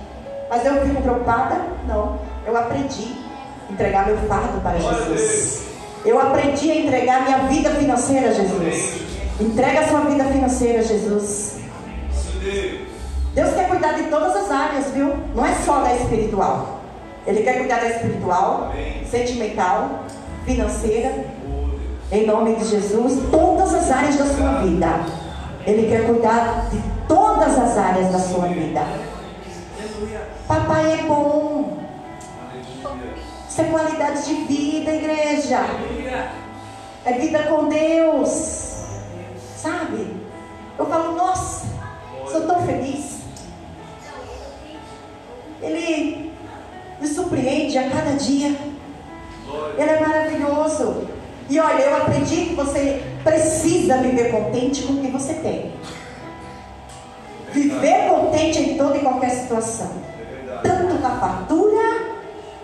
Mas 0.52 0.64
eu 0.68 0.86
fico 0.86 1.02
preocupada? 1.02 1.62
Não. 1.88 2.20
Eu 2.46 2.56
aprendi 2.56 3.16
a 3.68 3.74
entregar 3.74 4.06
meu 4.06 4.18
fardo 4.28 4.62
para 4.62 4.78
Jesus. 4.78 5.66
Eu 6.06 6.22
aprendi 6.22 6.70
a 6.70 6.76
entregar 6.76 7.24
minha 7.24 7.40
vida 7.48 7.72
financeira 7.72 8.30
a 8.30 8.34
Jesus. 8.34 9.02
Entrega 9.40 9.80
a 9.80 9.88
sua 9.88 10.02
vida 10.02 10.26
financeira 10.26 10.80
a 10.80 10.84
Jesus. 10.84 11.56
Deus 13.34 13.54
quer 13.56 13.68
cuidar 13.68 13.94
de 13.94 14.04
todas 14.04 14.36
as 14.36 14.52
áreas, 14.52 14.92
viu? 14.92 15.12
Não 15.34 15.44
é 15.44 15.56
só 15.56 15.82
da 15.82 15.96
espiritual. 15.96 16.75
Ele 17.26 17.42
quer 17.42 17.58
cuidar 17.58 17.80
da 17.80 17.90
espiritual, 17.90 18.72
Amém. 18.72 19.06
sentimental, 19.06 20.04
financeira, 20.46 21.26
em 22.12 22.26
nome 22.26 22.56
de 22.56 22.66
Jesus, 22.66 23.20
todas 23.32 23.74
as 23.74 23.92
áreas 23.92 24.18
da 24.18 24.26
sua 24.26 24.62
vida. 24.62 24.88
Ele 25.66 25.88
quer 25.88 26.06
cuidar 26.06 26.70
de 26.70 26.80
todas 27.08 27.58
as 27.58 27.78
áreas 27.78 28.12
da 28.12 28.20
sua 28.20 28.48
vida. 28.48 28.82
Papai 30.48 31.00
é 31.00 31.04
bom. 31.04 31.80
Isso 33.50 33.62
é 33.62 33.64
qualidade 33.66 34.26
de 34.26 34.34
vida, 34.46 34.94
igreja. 34.94 35.62
É 37.06 37.14
vida 37.14 37.44
com 37.44 37.68
Deus. 37.68 38.86
Sabe? 39.58 40.16
Eu 40.78 40.86
falo, 40.86 41.16
nossa, 41.16 41.66
sou 42.32 42.42
tão 42.42 42.66
feliz. 42.68 43.22
Ele 45.62 46.25
me 47.06 47.08
surpreende 47.08 47.78
a 47.78 47.90
cada 47.90 48.12
dia. 48.14 48.56
Ele 49.78 49.90
é 49.90 50.00
maravilhoso. 50.00 51.08
E 51.48 51.60
olha, 51.60 51.84
eu 51.84 51.98
aprendi 51.98 52.48
que 52.48 52.56
você 52.56 53.04
precisa 53.24 53.98
viver 53.98 54.32
contente 54.32 54.82
com 54.82 54.94
o 54.94 55.02
que 55.02 55.12
você 55.12 55.36
tem. 55.36 55.72
Viver 57.54 58.10
contente 58.10 58.60
em 58.60 58.78
toda 58.78 58.98
e 58.98 59.02
qualquer 59.02 59.30
situação. 59.30 59.92
Tanto 60.64 60.96
na 61.00 61.20
fartura 61.20 62.16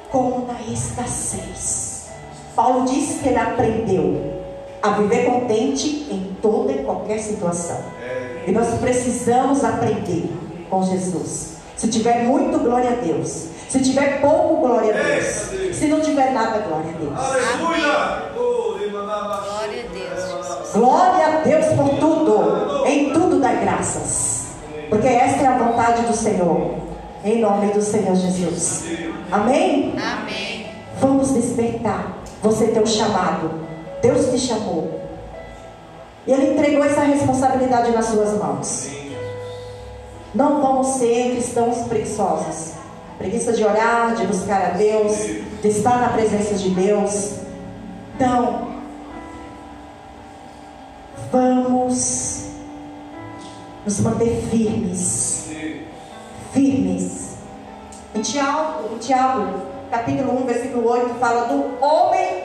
como 0.10 0.48
na 0.48 0.60
escassez. 0.74 2.10
Paulo 2.56 2.86
disse 2.86 3.20
que 3.20 3.30
ele 3.30 3.38
aprendeu 3.38 4.42
a 4.82 4.90
viver 4.94 5.26
contente 5.26 6.08
em 6.10 6.36
toda 6.42 6.72
e 6.72 6.84
qualquer 6.84 7.20
situação. 7.20 7.80
E 8.48 8.52
nós 8.52 8.80
precisamos 8.80 9.64
aprender 9.64 10.34
com 10.70 10.84
Jesus. 10.84 11.58
Se 11.78 11.88
tiver 11.88 12.24
muito, 12.24 12.58
glória 12.58 12.90
a 12.90 12.96
Deus. 12.96 13.52
Se 13.72 13.80
tiver 13.80 14.20
pouco, 14.20 14.68
glória 14.68 14.94
a 14.94 15.02
Deus. 15.02 15.26
Se 15.74 15.88
não 15.88 16.02
tiver 16.02 16.34
nada, 16.34 16.60
glória 16.60 16.90
a 16.90 16.98
Deus. 16.98 17.18
Aleluia. 17.18 18.32
Glória 18.36 19.86
a 19.86 19.94
Deus. 19.94 20.74
Glória 20.74 21.26
a 21.26 21.30
Deus 21.40 21.66
por 21.78 21.90
tudo. 21.98 22.86
Em 22.86 23.14
tudo 23.14 23.40
dá 23.40 23.54
graças. 23.54 24.48
Porque 24.90 25.08
esta 25.08 25.44
é 25.44 25.48
a 25.48 25.58
vontade 25.58 26.02
do 26.02 26.14
Senhor. 26.14 26.76
Em 27.24 27.40
nome 27.40 27.72
do 27.72 27.82
Senhor 27.82 28.14
Jesus. 28.14 28.84
Amém? 29.32 29.96
Amém. 29.98 30.68
Vamos 31.00 31.32
despertar. 31.34 32.18
Você 32.44 32.68
tem 32.68 32.84
um 32.84 32.86
chamado. 32.86 33.52
Deus 34.02 34.32
te 34.32 34.38
chamou. 34.38 35.00
E 36.28 36.34
Ele 36.34 36.56
entregou 36.56 36.84
essa 36.84 37.04
responsabilidade 37.04 37.92
nas 37.92 38.08
suas 38.08 38.38
mãos. 38.38 38.90
Não 40.36 40.62
vamos 40.62 40.88
ser 40.88 41.32
cristãos 41.32 41.88
preguiçosos. 41.88 42.81
Preguiça 43.22 43.54
de 43.54 43.64
orar, 43.64 44.16
de 44.16 44.26
buscar 44.26 44.66
a 44.66 44.70
Deus, 44.70 45.16
de 45.62 45.68
estar 45.68 46.02
na 46.02 46.10
presença 46.10 46.56
de 46.56 46.72
Deus. 46.72 47.36
Então, 48.16 48.72
vamos 51.32 52.48
nos 53.86 54.00
manter 54.00 54.42
firmes. 54.50 55.52
Firmes. 56.52 57.36
Em 58.16 58.22
Tiago, 58.22 58.98
Tiago, 58.98 59.68
capítulo 59.92 60.42
1, 60.42 60.46
versículo 60.48 60.90
8, 60.90 61.14
fala 61.20 61.46
do 61.46 61.80
homem 61.80 62.44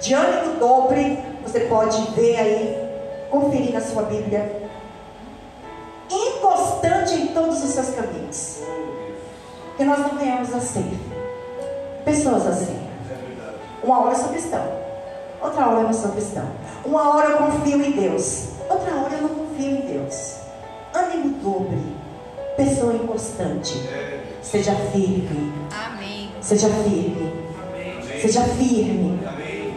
de 0.00 0.14
ânimo 0.14 0.58
dobre. 0.58 1.16
Você 1.44 1.60
pode 1.60 2.10
ver 2.16 2.36
aí, 2.36 2.88
conferir 3.30 3.72
na 3.72 3.80
sua 3.80 4.02
Bíblia. 4.02 4.68
Inconstante 6.10 7.14
em 7.14 7.28
todos 7.28 7.62
os 7.62 7.70
seus 7.70 7.90
caminhos. 7.90 8.58
Oh, 9.80 9.84
Deus. 9.84 9.84
Que 9.84 9.84
nós 9.84 9.98
não 9.98 10.18
venhamos 10.18 10.54
a 10.54 10.60
ser 10.60 10.84
pessoas 12.04 12.46
assim. 12.46 12.76
Uma 13.82 14.00
hora 14.02 14.12
eu 14.12 14.18
sou 14.18 14.28
cristão, 14.28 14.64
outra 15.42 15.66
hora 15.68 15.80
eu 15.80 15.84
não 15.84 15.92
sou 15.92 16.10
cristão. 16.10 16.44
Uma 16.84 17.16
hora 17.16 17.30
eu 17.30 17.36
confio 17.38 17.82
em 17.82 17.92
Deus, 17.92 18.48
outra 18.68 18.94
hora 18.94 19.14
eu 19.14 19.22
não 19.22 19.28
confio 19.28 19.70
em 19.70 19.80
Deus. 19.80 20.34
Ânimo 20.94 21.30
dobre, 21.42 21.96
pessoa 22.56 22.94
inconstante. 22.94 23.88
Seja 24.42 24.74
firme, 24.92 25.52
Amém. 25.86 26.30
seja 26.40 26.68
firme, 26.68 27.32
Amém. 27.68 28.20
seja 28.20 28.42
firme, 28.42 29.20
Amém. 29.26 29.74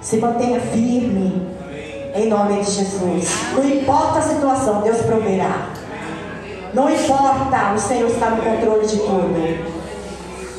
se 0.00 0.16
mantenha 0.18 0.60
firme, 0.60 1.46
Amém. 1.62 2.12
em 2.14 2.28
nome 2.28 2.62
de 2.62 2.70
Jesus. 2.70 3.28
Não 3.54 3.64
importa 3.68 4.18
a 4.18 4.22
situação, 4.22 4.82
Deus 4.82 4.98
proverá. 5.02 5.75
Não 6.76 6.90
importa, 6.90 7.72
o 7.74 7.78
Senhor 7.78 8.10
está 8.10 8.28
no 8.28 8.42
controle 8.42 8.86
de 8.86 8.98
tudo. 8.98 9.76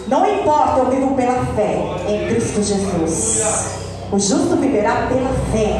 Não 0.07 0.27
importa, 0.27 0.79
eu 0.79 0.89
vivo 0.89 1.15
pela 1.15 1.45
fé 1.53 1.77
em 2.07 2.27
Cristo 2.27 2.63
Jesus. 2.63 3.77
O 4.11 4.17
justo 4.17 4.55
viverá 4.55 5.07
pela 5.07 5.29
fé. 5.51 5.79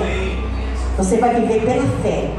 Você 0.95 1.17
vai 1.17 1.33
viver 1.41 1.65
pela 1.65 1.83
fé. 2.03 2.29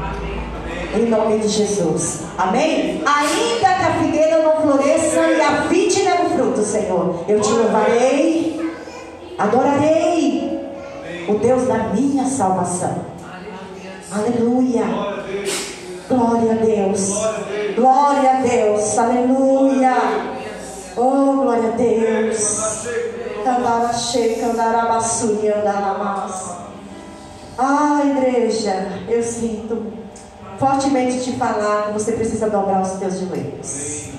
Em 0.97 1.09
nome 1.09 1.39
de 1.39 1.49
Jesus. 1.49 2.21
Amém? 2.37 3.03
Ainda 3.05 3.75
que 3.75 3.83
a 3.83 3.99
figueira 4.01 4.43
não 4.43 4.61
floresça 4.61 5.19
e 5.19 5.41
a 5.41 5.51
vide 5.67 6.03
não 6.03 6.29
fruto, 6.29 6.61
Senhor, 6.61 7.25
eu 7.27 7.41
te 7.41 7.51
louvarei, 7.51 8.71
adorarei 9.37 10.57
o 11.27 11.33
Deus 11.33 11.67
da 11.67 11.89
minha 11.89 12.23
salvação. 12.23 12.95
Aleluia. 14.09 14.85
Glória 16.09 16.53
a 16.53 16.55
Deus. 16.55 17.09
Glória 17.75 18.31
a 18.31 18.41
Deus. 18.41 18.97
Aleluia. 18.97 19.93
Oh, 20.97 21.43
glória 21.43 21.69
a 21.69 21.75
Deus. 21.75 22.87
Candarache, 23.43 24.37
candarabassuri, 24.41 25.49
andaramas. 25.53 26.57
Ah, 27.57 28.01
igreja, 28.05 29.03
eu 29.07 29.21
sinto 29.21 29.93
fortemente 30.57 31.23
te 31.23 31.33
falar 31.33 31.87
que 31.87 31.93
você 31.93 32.13
precisa 32.13 32.49
dobrar 32.49 32.81
os 32.81 32.93
teus 32.99 33.19
joelhos. 33.19 34.09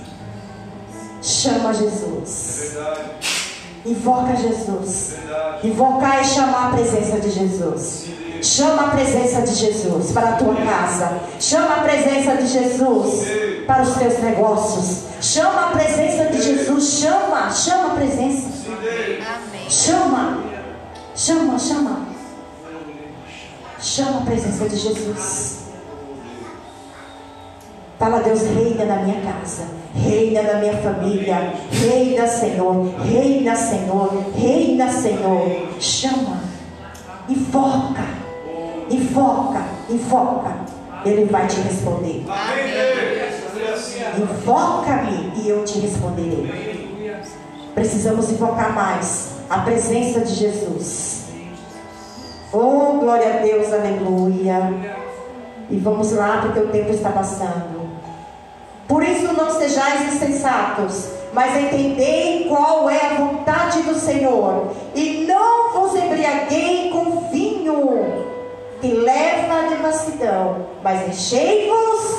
Chama 1.21 1.71
É 1.71 1.75
Jesus. 1.75 2.73
verdade. 2.75 3.40
Invoca 3.85 4.37
Jesus. 4.37 5.17
Invocar 5.65 6.21
e 6.21 6.25
chamar 6.25 6.69
a 6.69 6.77
presença 6.77 7.19
de 7.21 7.31
Jesus. 7.31 8.07
Chama 8.43 8.87
a 8.87 8.91
presença 8.91 9.43
de 9.43 9.55
Jesus 9.55 10.13
para 10.13 10.31
a 10.31 10.33
tua 10.33 10.55
casa. 10.57 11.21
Chama 11.39 11.77
a 11.77 11.81
presença 11.81 12.37
de 12.37 12.47
Jesus 12.47 13.27
para 13.67 13.83
os 13.83 13.95
teus 13.95 14.19
negócios. 14.19 15.05
Chama 15.21 15.69
a 15.69 15.71
presença 15.73 16.25
de 16.31 16.43
Jesus. 16.43 16.85
Chama, 17.01 17.51
chama 17.51 17.93
a 17.93 17.97
presença. 17.97 18.49
Chama, 19.69 20.43
chama, 21.15 21.59
chama. 21.59 22.07
Chama 23.79 24.19
a 24.19 24.25
presença 24.25 24.69
de 24.69 24.77
Jesus. 24.77 25.70
Fala, 28.01 28.21
Deus, 28.21 28.41
reina 28.57 28.87
na 28.87 28.97
minha 29.03 29.21
casa, 29.21 29.65
reina 29.95 30.43
na 30.43 30.55
minha 30.55 30.73
família, 30.79 31.53
reina, 31.71 32.27
Senhor, 32.27 32.95
reina, 33.05 33.55
Senhor, 33.55 34.25
reina, 34.35 34.91
Senhor. 34.91 35.69
Chama, 35.79 36.41
Invoca, 37.29 38.05
invoca, 38.91 39.65
invoca. 39.91 40.57
Ele 41.05 41.27
vai 41.27 41.47
te 41.47 41.61
responder. 41.61 42.25
Invoca-me 44.19 45.33
e 45.37 45.49
eu 45.51 45.63
te 45.67 45.79
responderei. 45.81 46.51
Precisamos 47.75 48.31
invocar 48.31 48.75
mais 48.75 49.33
a 49.51 49.59
presença 49.59 50.21
de 50.21 50.35
Jesus. 50.35 51.27
Oh, 52.51 52.99
glória 52.99 53.35
a 53.35 53.37
Deus, 53.43 53.71
aleluia. 53.73 54.73
E 55.69 55.77
vamos 55.77 56.13
lá, 56.13 56.41
porque 56.43 56.61
o 56.61 56.69
tempo 56.69 56.91
está 56.91 57.11
passando. 57.11 57.80
Por 58.91 59.05
isso 59.05 59.33
não 59.35 59.57
sejais 59.57 60.13
insensatos, 60.13 61.11
mas 61.33 61.57
entendei 61.63 62.47
qual 62.49 62.91
é 62.91 63.01
a 63.07 63.15
vontade 63.15 63.83
do 63.83 63.95
Senhor. 63.95 64.73
E 64.97 65.27
não 65.29 65.73
vos 65.73 65.95
embriaguei 65.95 66.91
com 66.91 67.29
vinho, 67.31 68.27
que 68.81 68.89
leva 68.89 69.61
à 69.61 69.69
devassidão, 69.69 70.67
mas 70.83 71.09
enchei-vos 71.09 72.17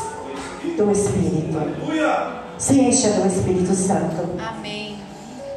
do 0.77 0.89
Espírito. 0.91 1.57
Aleluia. 1.57 2.41
Se 2.57 2.79
encha 2.79 3.09
do 3.09 3.27
Espírito 3.27 3.75
Santo. 3.75 4.29
Amém. 4.39 4.95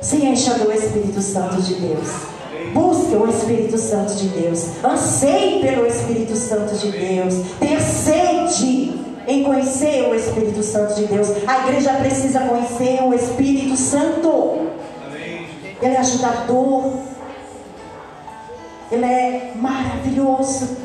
Se 0.03 0.17
encha 0.17 0.55
do 0.55 0.73
Espírito 0.73 1.23
Santo 1.23 1.63
de 1.63 1.75
Deus. 1.75 2.09
Busque 2.73 3.15
o 3.15 3.29
Espírito 3.29 3.79
Santo 3.79 4.17
de 4.17 4.27
Deus. 4.31 4.85
Anseie 4.85 5.61
pelo 5.61 5.87
Espírito 5.87 6.35
Santo 6.35 6.75
de 6.75 6.91
Deus. 6.91 7.35
Tenha 7.61 7.79
sede 7.79 9.05
em 9.27 9.43
conhecer 9.43 10.09
o 10.09 10.15
Espírito 10.15 10.63
Santo 10.63 10.95
de 10.95 11.07
Deus. 11.07 11.29
A 11.47 11.69
igreja 11.69 11.93
precisa 11.95 12.41
conhecer 12.41 13.03
o 13.03 13.15
Espírito 13.15 13.77
Santo. 13.77 14.69
Amém. 15.07 15.47
Ele 15.81 15.95
é 15.95 15.99
ajudador. 15.99 16.93
Ele 18.91 19.05
é 19.05 19.53
maravilhoso. 19.57 20.85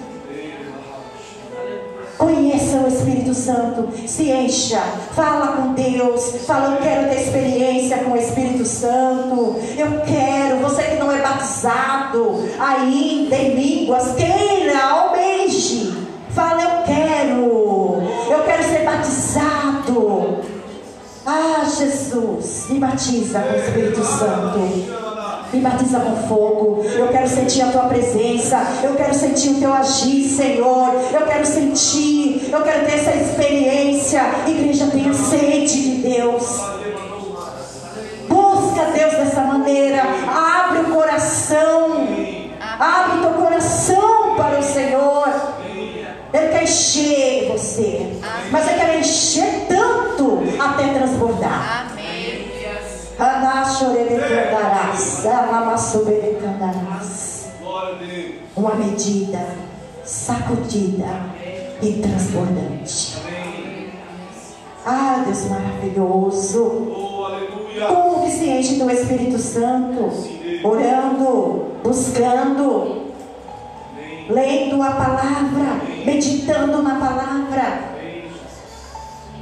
Conheça 2.20 2.80
o 2.80 2.88
Espírito 2.90 3.34
Santo, 3.34 3.88
se 4.06 4.30
encha, 4.30 4.82
fala 5.16 5.56
com 5.56 5.74
Deus, 5.74 6.36
fala, 6.46 6.76
eu 6.76 6.82
quero 6.82 7.08
ter 7.08 7.22
experiência 7.22 8.00
com 8.00 8.12
o 8.12 8.18
Espírito 8.18 8.66
Santo, 8.66 9.56
eu 9.78 10.02
quero, 10.02 10.58
você 10.58 10.84
que 10.84 10.96
não 10.98 11.10
é 11.10 11.22
batizado 11.22 12.44
ainda 12.60 13.38
em 13.38 13.56
línguas, 13.56 14.16
queira, 14.16 14.84
almeje, 14.84 15.94
fala, 16.32 16.62
eu 16.62 16.84
quero, 16.84 17.89
eu 18.32 18.44
quero 18.44 18.64
ser 18.64 18.84
batizado. 18.84 20.40
Ah, 21.26 21.64
Jesus, 21.66 22.68
me 22.70 22.80
batiza 22.80 23.40
com 23.40 23.54
o 23.54 23.58
Espírito 23.58 24.04
Santo. 24.04 25.10
Me 25.52 25.62
batiza 25.62 26.00
com 26.00 26.28
fogo. 26.28 26.86
Eu 26.86 27.08
quero 27.10 27.28
sentir 27.28 27.62
a 27.62 27.72
tua 27.72 27.84
presença. 27.84 28.62
Eu 28.84 28.96
quero 28.96 29.14
sentir 29.14 29.50
o 29.50 29.60
teu 29.60 29.74
agir, 29.74 30.24
Senhor. 30.30 30.94
Eu 31.12 31.26
quero 31.26 31.46
sentir. 31.46 32.50
Eu 32.52 32.62
quero 32.62 32.86
ter 32.86 32.94
essa 32.94 33.12
experiência. 33.12 34.22
Igreja, 34.48 34.88
tenha 34.88 35.14
sede 35.14 35.82
de 35.82 35.96
Deus. 36.10 36.29
Uma 58.56 58.76
medida 58.76 59.56
sacudida 60.04 61.08
e 61.82 61.94
transbordante. 61.94 63.18
Ah, 64.86 65.24
Deus 65.26 65.46
maravilhoso. 65.46 66.64
Oh. 66.64 67.10
Como 67.88 68.26
que 68.26 68.32
se 68.32 68.50
enche 68.50 68.76
do 68.76 68.90
Espírito 68.90 69.38
Santo? 69.38 70.10
Orando, 70.64 71.68
buscando, 71.84 73.12
lendo 74.30 74.82
a 74.82 74.92
palavra, 74.92 75.82
meditando 76.06 76.82
na 76.82 76.96
palavra. 76.96 77.90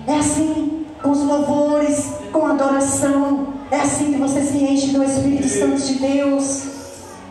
É 0.07 0.15
assim 0.15 0.85
com 1.01 1.11
os 1.11 1.23
louvores, 1.23 2.13
com 2.31 2.45
a 2.45 2.51
adoração. 2.51 3.56
É 3.69 3.81
assim 3.81 4.13
que 4.13 4.19
você 4.19 4.41
se 4.41 4.57
enche 4.57 4.91
do 4.91 5.03
Espírito 5.03 5.47
Santo 5.47 5.81
de 5.81 5.95
Deus. 5.95 6.63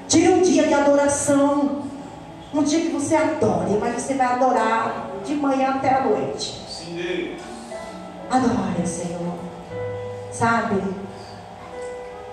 Tire 0.08 0.28
um 0.28 0.42
dia 0.42 0.66
de 0.66 0.74
adoração. 0.74 1.82
Um 2.52 2.62
dia 2.62 2.80
que 2.80 2.88
você 2.88 3.16
adore, 3.16 3.78
mas 3.80 4.02
você 4.02 4.14
vai 4.14 4.26
adorar 4.26 5.10
de 5.24 5.34
manhã 5.34 5.74
até 5.74 5.94
a 5.94 6.04
noite. 6.04 6.62
Sim, 6.68 6.94
Deus. 6.94 7.40
Adore 8.30 8.82
o 8.82 8.86
Senhor. 8.86 9.34
Sabe? 10.30 10.82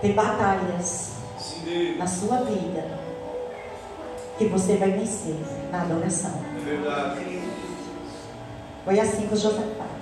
Tem 0.01 0.13
batalhas 0.13 1.13
na 1.97 2.07
sua 2.07 2.37
vida 2.37 2.99
que 4.37 4.45
você 4.45 4.75
vai 4.75 4.91
vencer 4.91 5.35
na 5.71 5.81
adoração. 5.81 6.41
É 6.57 6.59
verdade. 6.59 7.41
Foi 8.83 8.99
assim 8.99 9.27
com 9.27 9.35
Josafá. 9.35 9.92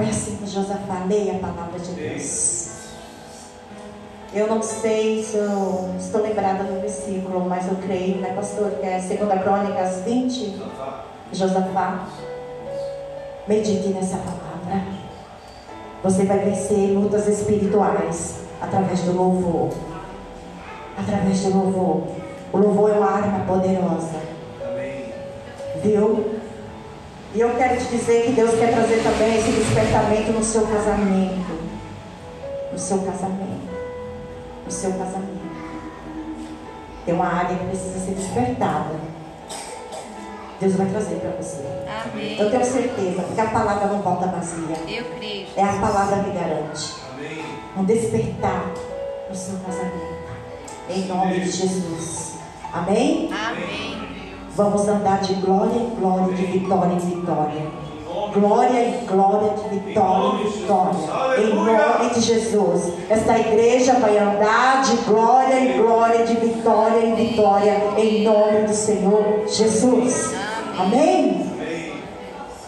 Foi 0.00 0.08
assim 0.08 0.36
com 0.36 0.46
Josafá. 0.46 1.04
Leia 1.06 1.36
a 1.36 1.38
palavra 1.40 1.78
de 1.78 1.92
Deus. 1.92 2.70
Eu 4.32 4.46
não 4.46 4.62
sei 4.62 5.22
se 5.22 5.36
eu 5.36 5.94
estou 5.98 6.22
lembrada 6.22 6.64
do 6.64 6.80
versículo, 6.80 7.44
mas 7.46 7.68
eu 7.68 7.76
creio, 7.76 8.16
né, 8.16 8.32
pastor, 8.34 8.70
que 8.70 8.86
é 8.86 8.98
2 8.98 9.42
Crônicas 9.42 10.02
20, 10.04 10.56
Josafá. 10.56 11.04
Josafá. 11.32 12.06
Medite 13.46 13.88
nessa 13.88 14.16
palavra. 14.16 14.86
Você 16.02 16.24
vai 16.24 16.38
vencer 16.38 16.92
lutas 16.92 17.28
espirituais 17.28 18.36
através 18.58 19.00
do 19.02 19.12
louvor. 19.12 19.70
Através 20.96 21.42
do 21.42 21.50
louvor. 21.50 22.04
O 22.54 22.56
louvor 22.56 22.90
é 22.90 22.94
uma 22.94 23.10
arma 23.10 23.44
poderosa. 23.44 24.18
Amém. 24.66 25.12
Viu? 25.82 26.39
E 27.32 27.40
eu 27.40 27.54
quero 27.56 27.78
te 27.78 27.84
dizer 27.96 28.24
que 28.24 28.32
Deus 28.32 28.50
quer 28.58 28.74
trazer 28.74 29.02
também 29.04 29.38
esse 29.38 29.52
despertamento 29.52 30.32
no 30.32 30.42
seu 30.42 30.66
casamento. 30.66 31.60
No 32.72 32.78
seu 32.78 32.98
casamento. 32.98 33.70
No 34.64 34.70
seu 34.70 34.90
casamento. 34.92 35.40
Tem 37.04 37.14
uma 37.14 37.26
área 37.26 37.56
que 37.56 37.66
precisa 37.66 38.00
ser 38.00 38.14
despertada. 38.14 38.94
Deus 40.60 40.74
vai 40.74 40.86
trazer 40.88 41.16
para 41.16 41.30
você. 41.30 41.64
Amém. 42.04 42.38
Eu 42.38 42.50
tenho 42.50 42.64
certeza, 42.64 43.22
porque 43.22 43.40
a 43.40 43.46
palavra 43.46 43.86
não 43.86 44.02
volta 44.02 44.26
vazia. 44.26 44.76
Eu 44.88 45.04
creio. 45.16 45.46
É 45.56 45.62
a 45.62 45.72
palavra 45.74 46.24
que 46.24 46.30
garante. 46.32 46.94
Amém. 47.12 47.44
Um 47.76 47.84
despertar 47.84 48.72
no 49.28 49.34
seu 49.34 49.56
casamento. 49.60 50.20
Em 50.90 51.06
nome 51.06 51.40
de 51.40 51.50
Jesus. 51.50 52.34
Amém? 52.72 53.30
Amém. 53.32 53.99
Vamos 54.56 54.88
andar 54.88 55.20
de 55.20 55.34
glória 55.34 55.76
em 55.76 55.90
glória, 55.94 56.34
de 56.34 56.44
vitória 56.46 56.92
em 56.92 56.98
vitória. 56.98 57.66
Glória 58.34 58.80
em 58.80 59.06
glória, 59.06 59.50
de 59.54 59.78
vitória 59.78 60.40
em 60.40 60.50
vitória. 60.50 60.98
Em 61.38 61.54
nome 61.54 62.10
de 62.14 62.20
Jesus. 62.20 62.92
Esta 63.08 63.38
igreja 63.38 63.94
vai 63.94 64.18
andar 64.18 64.82
de 64.82 64.96
glória 64.98 65.58
em 65.60 65.80
glória, 65.80 66.26
de 66.26 66.34
vitória 66.34 67.06
em 67.06 67.14
vitória. 67.14 67.80
Em 67.96 68.24
nome 68.24 68.62
do 68.66 68.74
Senhor 68.74 69.44
Jesus. 69.46 70.34
Amém? 70.78 71.50
Amém. 71.52 72.02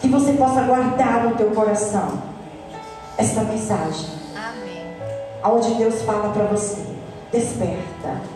Que 0.01 0.07
você 0.07 0.33
possa 0.33 0.61
guardar 0.61 1.25
no 1.25 1.35
teu 1.35 1.51
coração 1.51 2.21
esta 3.17 3.41
mensagem. 3.41 4.09
Amém. 4.35 4.85
Onde 5.43 5.73
Deus 5.75 6.01
fala 6.03 6.29
para 6.29 6.45
você: 6.45 6.81
desperta. 7.31 8.32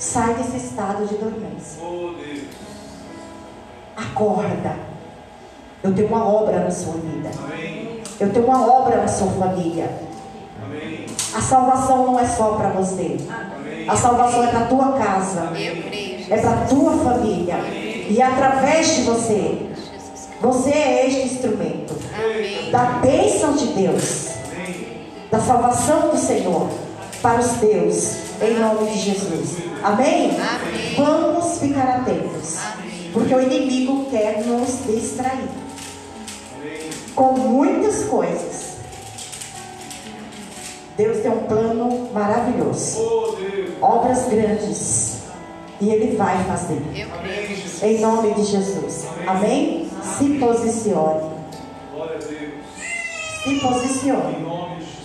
Sai 0.00 0.32
desse 0.32 0.56
estado 0.56 1.06
de 1.06 1.14
dormência. 1.16 1.82
Oh, 1.82 2.14
Deus. 2.14 2.44
Acorda. 3.94 4.74
Eu 5.84 5.94
tenho 5.94 6.08
uma 6.08 6.26
obra 6.26 6.60
na 6.60 6.70
sua 6.70 6.94
vida. 6.94 7.30
Eu 8.18 8.32
tenho 8.32 8.46
uma 8.46 8.66
obra 8.66 8.96
na 9.02 9.08
sua 9.08 9.30
família. 9.32 9.90
A 11.34 11.40
salvação 11.42 12.06
não 12.06 12.18
é 12.18 12.26
só 12.26 12.54
para 12.54 12.70
você. 12.70 13.18
A 13.86 13.94
salvação 13.94 14.42
é 14.42 14.46
para 14.46 14.66
tua 14.66 14.92
casa. 14.92 15.52
É 16.30 16.38
para 16.38 16.66
tua 16.66 16.92
família. 16.96 17.56
E 18.08 18.22
através 18.22 18.96
de 18.96 19.02
você, 19.02 19.70
você 20.40 20.70
é 20.70 21.06
este 21.08 21.34
instrumento 21.34 21.94
Amém. 22.14 22.70
da 22.70 22.84
bênção 23.02 23.52
de 23.52 23.66
Deus, 23.66 24.28
Amém. 24.50 24.86
da 25.30 25.38
salvação 25.38 26.08
do 26.08 26.16
Senhor 26.16 26.68
para 27.20 27.38
os 27.38 27.52
teus, 27.58 28.29
em 28.42 28.58
nome 28.58 28.90
de 28.90 28.98
Jesus. 28.98 29.58
Amém? 29.82 30.30
Amém. 30.38 30.94
Vamos 30.96 31.58
ficar 31.58 31.88
atentos, 32.00 32.56
Amém. 32.74 33.10
porque 33.12 33.34
o 33.34 33.40
inimigo 33.40 34.06
quer 34.10 34.44
nos 34.46 34.84
distrair 34.86 35.48
Amém. 36.58 36.90
com 37.14 37.32
muitas 37.32 38.04
coisas. 38.04 38.70
Deus 40.96 41.18
tem 41.22 41.30
um 41.30 41.44
plano 41.46 42.10
maravilhoso, 42.12 42.98
Oh, 43.00 43.36
obras 43.80 44.28
grandes, 44.28 45.20
e 45.80 45.88
Ele 45.88 46.14
vai 46.16 46.42
fazer. 46.44 46.82
Em 47.82 48.00
nome 48.00 48.34
de 48.34 48.44
Jesus. 48.44 49.06
Amém? 49.26 49.88
Se 50.02 50.28
posicione. 50.38 51.30
Glória 51.94 52.16
a 52.16 52.18
Deus. 52.18 52.52
Se 53.42 53.60
posicione. 53.60 54.36
Em 54.36 54.42
nome 54.42 54.76
de 54.76 54.84
Jesus. 54.84 55.00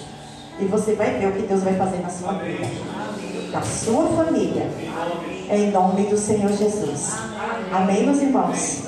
E 0.60 0.66
você 0.66 0.94
vai 0.94 1.16
ver 1.20 1.28
o 1.28 1.32
que 1.34 1.42
Deus 1.44 1.64
vai 1.64 1.76
fazer 1.76 1.98
na 1.98 2.10
sua 2.10 2.30
Amém. 2.30 2.56
vida, 2.56 2.68
na 3.52 3.62
sua 3.62 4.08
família. 4.08 4.70
Jesus. 4.70 5.52
Em 5.52 5.72
nome 5.72 6.04
do 6.04 6.18
Senhor 6.18 6.52
Jesus. 6.52 7.14
Amém, 7.72 8.06
meus 8.06 8.22
irmãos? 8.22 8.84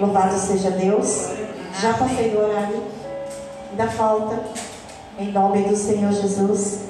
Louvado 0.00 0.38
seja 0.38 0.70
Deus. 0.70 1.28
Já 1.80 1.94
passei 1.94 2.30
do 2.30 2.38
horário. 2.38 2.82
Ainda 3.70 3.88
falta. 3.88 4.42
Em 5.18 5.30
nome 5.30 5.62
do 5.64 5.76
Senhor 5.76 6.12
Jesus. 6.12 6.80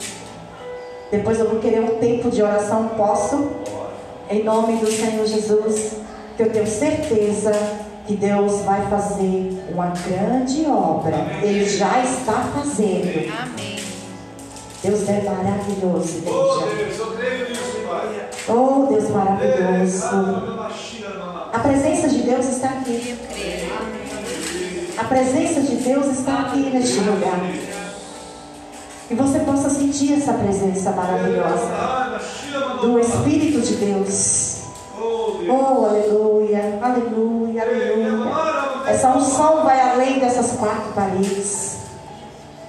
Depois 1.10 1.38
eu 1.38 1.48
vou 1.50 1.58
querer 1.60 1.80
um 1.80 1.98
tempo 1.98 2.30
de 2.30 2.42
oração. 2.42 2.90
Posso? 2.96 3.50
Em 4.30 4.44
nome 4.44 4.76
do 4.76 4.90
Senhor 4.90 5.26
Jesus. 5.26 5.96
Que 6.36 6.44
eu 6.44 6.50
tenho 6.50 6.66
certeza 6.66 7.52
que 8.06 8.16
Deus 8.16 8.62
vai 8.62 8.88
fazer 8.88 9.64
uma 9.72 9.88
grande 9.88 10.64
obra. 10.66 11.16
Ele 11.42 11.64
já 11.64 12.02
está 12.02 12.44
fazendo. 12.54 13.32
Amém. 13.42 13.71
Deus 14.82 15.08
é 15.08 15.22
maravilhoso, 15.22 16.22
Oh, 16.26 16.66
igreja. 16.66 16.84
Deus, 16.84 16.98
eu 16.98 17.06
creio 17.16 17.48
nisso, 17.50 17.78
Pai. 17.88 18.28
Oh, 18.48 18.86
Deus 18.90 19.10
maravilhoso. 19.10 20.06
A 21.52 21.58
presença 21.60 22.08
de 22.08 22.22
Deus 22.22 22.46
está 22.46 22.68
aqui. 22.70 23.16
A 24.98 25.04
presença 25.04 25.60
de 25.60 25.76
Deus 25.76 26.06
está 26.06 26.40
aqui 26.40 26.58
neste 26.70 26.98
lugar. 27.00 27.40
Que 29.06 29.14
você 29.14 29.38
possa 29.40 29.70
sentir 29.70 30.14
essa 30.14 30.32
presença 30.32 30.90
maravilhosa 30.90 32.20
do 32.80 32.98
Espírito 32.98 33.60
de 33.60 33.74
Deus. 33.76 34.62
Oh, 34.98 35.36
Deus. 35.38 35.48
Oh, 35.48 35.84
aleluia, 35.86 36.78
aleluia, 36.82 37.62
aleluia. 37.62 38.32
Essa 38.88 39.10
unção 39.10 39.62
vai 39.62 39.80
além 39.80 40.18
dessas 40.18 40.52
quatro 40.58 40.92
paredes. 40.94 41.61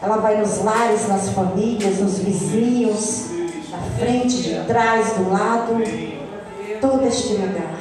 Ela 0.03 0.17
vai 0.17 0.37
nos 0.37 0.61
lares, 0.61 1.07
nas 1.07 1.29
famílias, 1.29 1.99
nos 1.99 2.19
vizinhos, 2.19 3.29
na 3.71 3.77
frente, 3.97 4.43
de 4.43 4.65
trás, 4.65 5.13
do 5.13 5.31
lado, 5.31 5.81
todo 6.81 7.07
este 7.07 7.35
lugar. 7.35 7.79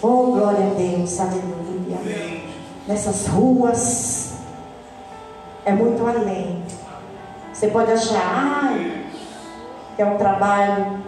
Oh, 0.00 0.32
glória 0.32 0.70
a 0.70 0.74
Deus, 0.74 1.20
aleluia. 1.20 2.38
Nessas 2.86 3.26
ruas, 3.26 4.36
é 5.66 5.72
muito 5.72 6.06
além. 6.06 6.62
Você 7.52 7.66
pode 7.68 7.92
achar, 7.92 8.64
ai, 8.64 9.04
que 9.96 10.00
é 10.00 10.06
um 10.06 10.16
trabalho, 10.16 11.02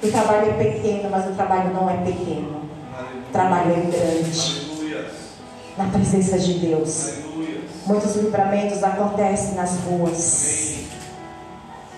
o 0.00 0.08
trabalho 0.12 0.50
é 0.50 0.52
pequeno, 0.52 1.10
mas 1.10 1.26
o 1.26 1.32
trabalho 1.32 1.74
não 1.74 1.90
é 1.90 1.96
pequeno. 1.96 2.62
O 3.28 3.32
trabalho 3.32 3.72
é 3.72 3.80
grande, 3.80 4.70
na 5.76 5.86
presença 5.86 6.38
de 6.38 6.54
Deus. 6.60 7.21
Muitos 7.84 8.14
livramentos 8.14 8.82
acontecem 8.84 9.54
nas 9.54 9.76
ruas, 9.80 10.74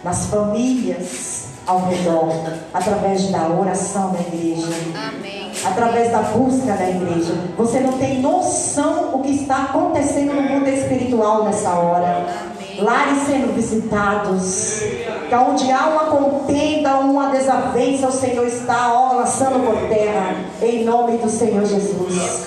nas 0.02 0.26
famílias 0.26 1.44
ao 1.66 1.86
redor, 1.86 2.32
através 2.72 3.30
da 3.30 3.48
oração 3.48 4.12
da 4.12 4.20
igreja, 4.20 4.66
Amém. 5.08 5.50
através 5.64 6.10
da 6.10 6.22
busca 6.22 6.72
da 6.72 6.88
igreja. 6.88 7.34
Você 7.56 7.80
não 7.80 7.92
tem 7.94 8.20
noção 8.20 9.14
o 9.14 9.22
que 9.22 9.30
está 9.30 9.64
acontecendo 9.64 10.34
no 10.34 10.42
mundo 10.42 10.68
espiritual 10.68 11.44
nessa 11.44 11.70
hora. 11.70 12.26
Lares 12.78 13.22
sendo 13.26 13.54
visitados, 13.54 14.80
que 15.28 15.34
onde 15.34 15.70
há 15.70 15.86
uma 15.86 16.04
contenda, 16.06 16.96
uma 16.96 17.28
desavença, 17.28 18.08
o 18.08 18.12
Senhor 18.12 18.46
está 18.46 18.92
ó, 18.92 19.12
lançando 19.14 19.64
por 19.64 19.88
terra, 19.88 20.34
em 20.60 20.84
nome 20.84 21.18
do 21.18 21.30
Senhor 21.30 21.64
Jesus. 21.64 22.46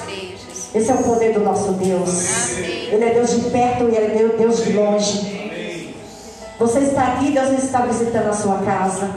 Esse 0.77 0.91
é 0.91 0.93
o 0.93 0.99
poder 0.99 1.33
do 1.33 1.39
nosso 1.39 1.71
Deus. 1.71 2.55
Amém. 2.55 2.89
Ele 2.91 3.03
é 3.03 3.13
Deus 3.15 3.31
de 3.31 3.49
perto 3.49 3.85
e 3.85 3.95
Ele 3.95 4.25
é 4.25 4.37
Deus 4.37 4.63
de 4.63 4.73
longe. 4.73 5.37
Você 6.59 6.79
está 6.81 7.13
aqui, 7.13 7.31
Deus 7.31 7.63
está 7.63 7.81
visitando 7.81 8.29
a 8.29 8.33
sua 8.33 8.59
casa. 8.59 9.09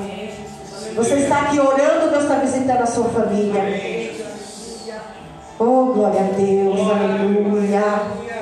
Você 0.96 1.14
está 1.16 1.42
aqui 1.42 1.60
orando, 1.60 2.10
Deus 2.10 2.22
está 2.22 2.36
visitando 2.36 2.80
a 2.80 2.86
sua 2.86 3.10
família. 3.10 3.62
Oh, 5.58 5.92
glória 5.92 6.20
a 6.20 6.32
Deus, 6.34 6.80
aleluia. 6.80 7.82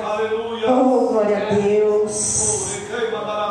Aleluia. 0.01 0.71
Oh, 0.71 1.07
glória 1.11 1.37
a 1.37 1.53
Deus. 1.55 2.79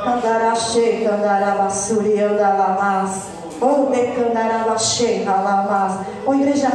Andarache, 0.07 1.07
andarabasuri, 1.07 2.23
andalamas. 2.23 3.25
Oh, 3.61 3.91
decandarabache, 3.91 5.25
alamas. 5.27 6.07
Oh, 6.25 6.33
igreja, 6.33 6.71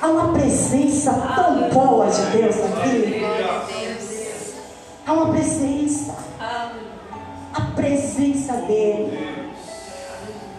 há 0.00 0.06
uma 0.08 0.32
presença 0.32 1.12
tão 1.12 1.68
boa 1.70 2.06
de 2.06 2.22
Deus 2.26 2.56
aqui. 2.56 3.22
Há 5.06 5.12
uma 5.12 5.30
presença. 5.30 6.14
A 7.54 7.60
presença 7.74 8.52
dele. 8.52 9.52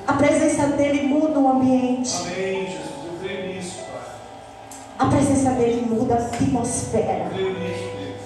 A 0.08 0.14
presença 0.14 0.68
dele 0.68 1.08
muda 1.08 1.40
o 1.40 1.48
ambiente. 1.48 2.16
Amém, 2.16 2.66
Jesus. 2.66 2.80
Eu 3.06 3.20
creio 3.22 3.54
nisso, 3.54 3.78
Pai. 3.92 4.02
A 4.98 5.06
presença 5.06 5.52
dele 5.52 5.86
muda 5.88 6.16
a 6.16 6.18
atmosfera. 6.18 7.26
Eu 7.26 7.30
creio 7.30 7.60
nisso, 7.60 7.84
Deus. 8.00 8.20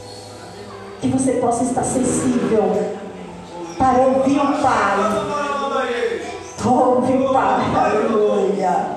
Que 1.02 1.08
você 1.10 1.34
possa 1.34 1.66
estar 1.66 1.84
sensível 1.84 2.96
para 3.78 4.00
ouvir 4.00 4.40
o 4.40 4.62
Pai. 4.62 4.98
Ouve, 6.66 7.34
Pai. 7.34 7.62
Aleluia. 7.76 8.93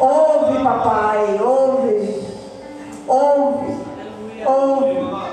Ouve, 0.00 0.64
papai. 0.64 1.38
Ouve. 1.38 2.24
Ouve. 3.06 3.76
Ouve. 4.46 5.30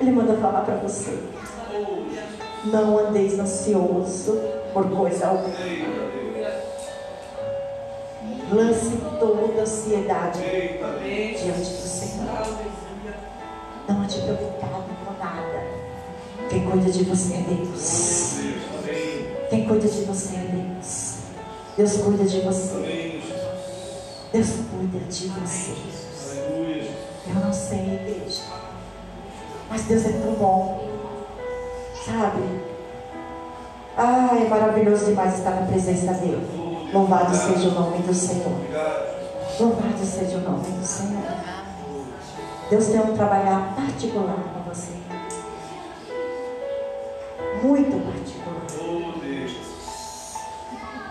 Ele 0.00 0.10
manda 0.12 0.34
falar 0.36 0.60
para 0.60 0.76
você. 0.76 1.18
Não 2.64 2.98
andeis 2.98 3.38
ansioso 3.38 4.38
por 4.74 4.84
coisa 4.90 5.28
alguma. 5.28 5.54
Lance 8.52 8.98
toda 9.18 9.62
ansiedade 9.62 10.40
diante 10.40 11.58
do 11.60 11.88
Senhor. 11.88 12.26
Não 13.88 14.02
ande 14.02 14.20
preocupado 14.20 14.84
com 15.04 15.12
nada. 15.18 15.64
Quem 16.50 16.68
cuida 16.68 16.90
de 16.90 17.04
você 17.04 17.34
é 17.34 17.40
Deus. 17.40 18.40
Quem 19.48 19.66
cuida 19.66 19.88
de 19.88 20.04
você 20.04 20.36
é 20.36 20.40
Deus. 20.40 21.14
Deus 21.76 21.96
cuida 21.96 22.24
de 22.24 22.40
você. 22.40 23.19
Deus 24.32 24.46
cuida 24.70 24.98
de 25.10 25.26
você. 25.28 25.74
Eu 27.26 27.34
não 27.34 27.52
sei, 27.52 27.94
igreja. 27.94 28.42
Mas 29.68 29.82
Deus 29.82 30.04
é 30.04 30.12
tão 30.12 30.34
bom. 30.34 30.88
Sabe? 32.04 32.60
Ah, 33.96 34.30
é 34.40 34.48
maravilhoso 34.48 35.06
demais 35.06 35.36
estar 35.36 35.50
na 35.50 35.66
presença 35.66 36.14
dele. 36.14 36.88
Louvado 36.92 37.34
seja 37.34 37.68
o 37.70 37.72
nome 37.72 37.98
do 37.98 38.14
Senhor. 38.14 38.56
Louvado 39.58 40.04
seja 40.04 40.38
o 40.38 40.40
nome 40.42 40.78
do 40.78 40.86
Senhor. 40.86 41.22
Deus 42.70 42.86
tem 42.86 43.00
um 43.00 43.16
trabalhar 43.16 43.74
particular 43.74 44.36
com 44.54 44.70
você. 44.70 44.92
Muito 47.62 47.96
particular. 48.06 48.60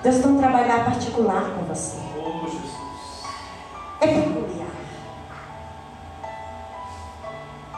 Deus 0.01 0.17
tem 0.19 0.31
um 0.31 0.37
trabalhar 0.37 0.85
particular 0.85 1.53
com 1.55 1.65
você. 1.65 2.08
É 4.01 4.07
peculiar. 4.07 4.69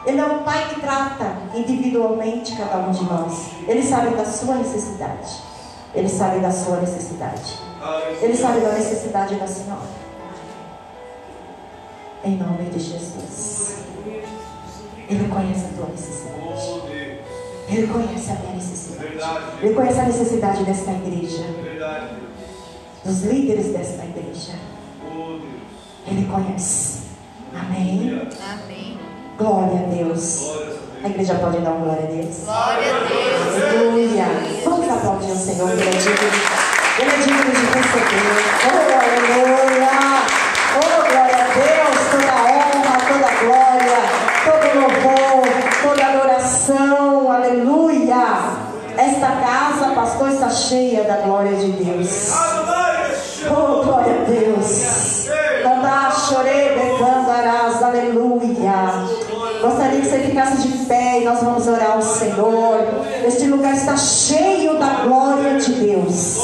Ele 0.04 0.20
é 0.20 0.24
um 0.24 0.42
pai 0.42 0.68
que 0.68 0.80
trata 0.80 1.36
individualmente 1.54 2.56
cada 2.56 2.78
um 2.78 2.90
de 2.90 3.04
nós. 3.04 3.50
Ele 3.66 3.82
sabe 3.82 4.16
da 4.16 4.24
sua 4.24 4.56
necessidade. 4.56 5.42
Ele 5.94 6.08
sabe 6.08 6.40
da 6.40 6.50
sua 6.50 6.78
necessidade. 6.78 7.58
Ele 8.20 8.36
sabe 8.36 8.60
da 8.60 8.72
necessidade 8.72 9.34
da 9.36 9.46
senhora. 9.46 10.02
Em 12.24 12.36
nome 12.36 12.70
de 12.70 12.78
Jesus. 12.78 13.84
Ele 15.08 15.28
conhece 15.28 15.66
a 15.66 15.76
tua 15.76 15.88
necessidade. 15.90 16.32
Ele 17.68 17.86
conhece 17.86 18.30
a 18.30 18.34
minha 18.34 18.54
necessidade. 18.54 19.44
Ele 19.60 19.74
conhece 19.74 20.00
a 20.00 20.04
necessidade 20.04 20.64
desta 20.64 20.90
igreja. 20.92 21.44
Dos 23.04 23.22
líderes 23.22 23.72
desta 23.72 24.04
igreja. 24.04 24.52
Ele 26.06 26.26
conhece. 26.26 27.02
Amém? 27.54 28.28
Amém. 28.50 28.98
Glória 29.38 29.80
a 29.80 29.94
Deus. 29.94 30.52
A 31.04 31.08
igreja 31.08 31.34
pode 31.34 31.58
dar 31.58 31.70
um 31.70 31.80
glória 31.82 32.04
a 32.04 32.06
Deus? 32.06 32.44
Glória 32.44 32.94
a 32.94 32.98
Deus. 33.00 33.62
Aleluia. 33.62 34.26
Vamos 34.64 34.88
aplaudir 34.88 35.32
o 35.32 35.36
Senhor 35.36 35.68
pela 35.70 35.82
é 35.82 35.90
dívida. 35.90 36.72
Ele 36.98 37.10
é 37.10 37.16
digno 37.16 37.50
de 37.50 37.64
receber. 37.66 38.28
Oh, 38.64 38.82
aleluia. 38.98 39.90
Oh, 40.76 40.96
glória 41.10 41.36
a 41.36 41.48
Deus. 41.54 41.96
Toda 42.10 42.34
honra, 42.50 42.96
toda 43.08 43.30
glória, 43.42 44.00
todo 44.44 44.66
louvor, 44.80 45.44
toda 45.82 46.06
adoração. 46.06 47.32
Aleluia. 47.32 48.22
Esta 48.96 49.28
casa, 49.28 49.94
pastor, 49.94 50.28
está 50.30 50.50
cheia 50.50 51.04
da 51.04 51.16
glória 51.16 51.56
de 51.56 51.72
Deus. 51.72 52.30
Oh, 53.50 53.82
glória 53.84 54.22
a 54.22 54.24
Deus 54.24 55.01
aleluia. 57.92 59.06
Gostaria 59.60 60.00
que 60.00 60.06
você 60.06 60.18
ficasse 60.18 60.68
de 60.68 60.86
pé 60.86 61.20
e 61.20 61.24
nós 61.24 61.40
vamos 61.40 61.66
orar 61.68 61.92
ao 61.92 62.02
Senhor. 62.02 62.78
Este 63.26 63.46
lugar 63.46 63.74
está 63.74 63.96
cheio 63.96 64.78
da 64.78 65.04
glória 65.04 65.58
de 65.58 65.72
Deus. 65.72 66.38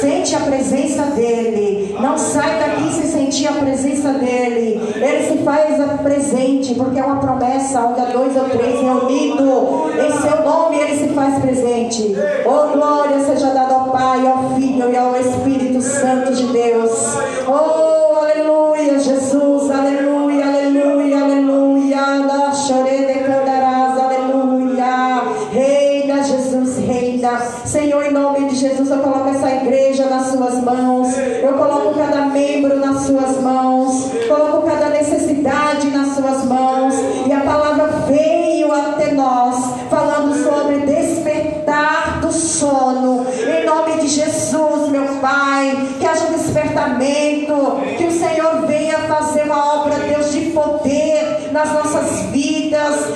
Sente 0.00 0.34
a 0.34 0.40
presença 0.40 1.02
dEle. 1.14 1.96
Não 2.00 2.16
sai 2.16 2.58
daqui 2.58 2.92
sem 2.92 3.06
sentir 3.06 3.48
a 3.48 3.52
presença 3.52 4.12
dEle. 4.12 4.80
Ele 4.94 5.28
se 5.28 5.44
faz 5.44 5.76
presente, 6.02 6.74
porque 6.74 6.98
é 6.98 7.04
uma 7.04 7.16
promessa, 7.16 7.80
onde 7.80 8.00
há 8.00 8.04
dois 8.04 8.36
ou 8.36 8.44
três 8.48 8.80
reunidos 8.80 9.96
em 9.98 10.20
seu 10.20 10.44
nome, 10.44 10.78
Ele 10.78 10.96
se 10.96 11.08
faz 11.14 11.38
presente. 11.40 12.16
Oh, 12.44 12.72
glória 12.72 13.20
seja 13.24 13.50
dada 13.50 13.74
ao 13.74 13.90
Pai, 13.90 14.26
ao 14.26 14.54
Filho 14.54 14.90
e 14.90 14.96
ao 14.96 15.16
Espírito 15.16 15.82
Santo 15.82 16.32
de 16.32 16.46
Deus. 16.46 16.90
Oh, 17.46 18.05
Jesus, 19.06 19.70
aleluia, 19.70 20.46
aleluia, 20.46 21.22
aleluia. 21.22 22.26
Da 22.26 22.52
chore 22.52 23.06
de 23.06 23.20
candarás, 23.20 23.96
aleluia. 24.00 25.22
Reina 25.52 26.24
Jesus, 26.24 26.78
reina. 26.78 27.38
Senhor, 27.64 28.04
em 28.04 28.12
nome 28.12 28.48
de 28.48 28.56
Jesus, 28.56 28.90
eu 28.90 28.98
coloco 28.98 29.28
essa 29.28 29.48
igreja 29.48 30.06
nas 30.06 30.32
suas 30.32 30.60
mãos. 30.60 31.16
Eu 31.16 31.52
coloco 31.52 31.94
cada 31.94 32.26
membro 32.26 32.80
nas 32.80 33.02
suas 33.02 33.40
mãos. 33.40 34.10
Coloco 34.26 34.66
cada 34.66 34.88
necessidade 34.88 35.88
nas 35.90 36.16
suas 36.16 36.44
mãos. 36.44 36.95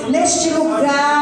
Neste 0.09 0.51
lugar. 0.51 1.20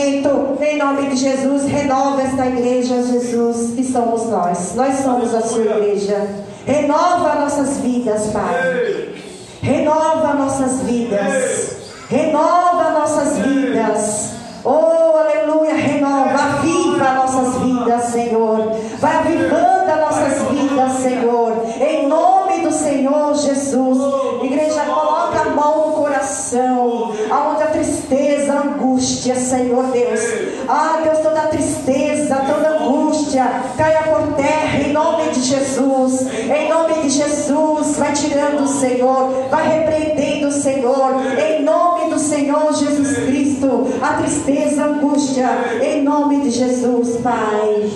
Despertamento, 0.00 0.58
em 0.62 0.78
nome 0.78 1.08
de 1.08 1.16
Jesus, 1.16 1.64
renova 1.64 2.22
esta 2.22 2.46
igreja, 2.46 3.02
Jesus, 3.02 3.74
que 3.74 3.84
somos 3.84 4.26
nós, 4.26 4.74
nós 4.74 4.96
somos 5.00 5.34
a 5.34 5.42
sua 5.42 5.62
igreja. 5.62 6.26
Renova 6.66 7.34
nossas 7.36 7.78
vidas, 7.78 8.28
Pai. 8.28 9.14
Renova 9.62 10.34
nossas 10.34 10.80
vidas. 10.82 11.76
Renova 12.08 12.90
nossas 12.90 13.38
vidas. 13.38 14.30
Oh, 14.64 15.16
aleluia, 15.16 15.74
renova, 15.74 16.34
aviva 16.34 17.12
nossas 17.12 17.62
vidas, 17.62 18.04
Senhor. 18.04 18.76
Vai 18.98 19.16
avivando 19.16 19.90
as 19.90 20.00
nossas 20.00 20.48
vidas, 20.50 20.92
Senhor. 21.02 21.64
Em 21.80 22.06
nome 22.06 22.60
do 22.60 22.72
Senhor 22.72 23.34
Jesus. 23.34 23.98
Igreja, 24.42 24.82
coloca 24.82 25.40
a 25.40 25.50
mão 25.50 25.88
no 25.88 25.94
coração. 25.94 27.12
Aonde 27.30 27.62
a 27.62 27.66
tristeza, 27.66 28.52
a 28.52 28.64
angústia, 29.00 29.34
Senhor 29.34 29.84
Deus. 29.86 30.20
Ah, 30.68 31.00
Deus, 31.02 31.18
toda 31.20 31.40
tristeza, 31.48 32.36
toda 32.36 32.76
angústia, 32.76 33.46
caia 33.76 34.02
por 34.02 34.34
terra 34.34 34.78
em 34.78 34.92
nome 34.92 35.30
de 35.30 35.40
Jesus. 35.40 36.26
Em 36.30 36.68
nome 36.68 36.94
de 37.02 37.08
Jesus, 37.08 37.96
vai 37.96 38.12
tirando, 38.12 38.68
Senhor. 38.68 39.46
Vai 39.50 39.80
repreendendo, 39.80 40.52
Senhor. 40.52 41.14
Em 41.38 41.62
nome 41.62 42.10
do 42.10 42.18
Senhor 42.18 42.74
Jesus 42.74 43.16
Cristo, 43.24 43.88
a 44.02 44.14
tristeza, 44.14 44.82
a 44.82 44.86
angústia, 44.88 45.48
em 45.82 46.02
nome 46.02 46.42
de 46.42 46.50
Jesus, 46.50 47.16
Pai. 47.22 47.90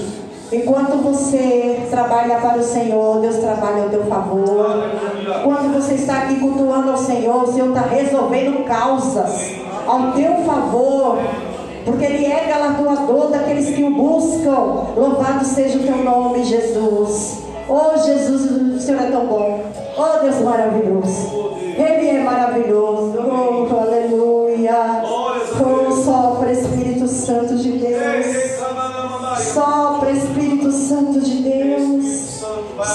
Enquanto 0.50 1.02
você 1.02 1.86
trabalha 1.90 2.36
para 2.36 2.58
o 2.58 2.62
Senhor, 2.62 3.20
Deus 3.20 3.36
trabalha 3.36 3.82
ao 3.82 3.88
teu 3.90 4.04
favor. 4.06 4.90
Quando 5.42 5.74
você 5.74 5.94
está 5.94 6.22
aqui 6.22 6.36
cultuando 6.36 6.92
ao 6.92 6.96
Senhor, 6.96 7.42
o 7.42 7.52
Senhor 7.52 7.68
está 7.68 7.82
resolvendo 7.82 8.64
causas 8.64 9.64
ao 9.86 10.12
teu 10.12 10.44
favor. 10.44 11.18
Porque 11.84 12.04
Ele 12.04 12.26
é 12.26 12.46
galardoador 12.48 13.30
daqueles 13.30 13.74
que 13.74 13.84
o 13.84 13.90
buscam. 13.90 14.86
Louvado 14.96 15.44
seja 15.44 15.78
o 15.78 15.82
teu 15.82 15.98
nome, 15.98 16.44
Jesus. 16.44 17.42
Oh, 17.68 17.96
Jesus, 17.98 18.50
o 18.50 18.80
Senhor 18.80 19.02
é 19.02 19.10
tão 19.10 19.26
bom. 19.26 19.60
Oh, 19.96 20.22
Deus 20.22 20.40
maravilhoso. 20.40 21.54
Ele 21.76 22.08
é 22.08 22.22
maravilhoso. 22.22 23.18
Oh, 23.18 23.80
aleluia. 23.80 25.02
Oh, 25.04 25.90
sopra 26.02 26.52
Espírito 26.52 27.08
Santo 27.08 27.56
de 27.56 27.72
Deus. 27.72 28.26
Sopra 29.52 30.10
Espírito 30.10 30.72
Santo 30.72 31.20
de 31.20 31.42
Deus. 31.42 32.42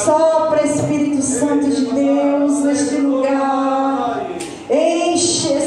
Sopra 0.04 0.66
Espírito 0.66 1.22
Santo 1.22 1.70
de 1.70 1.86
Deus 1.86 2.64
neste 2.64 2.96
lugar. 2.96 4.26
Enche 4.70 5.59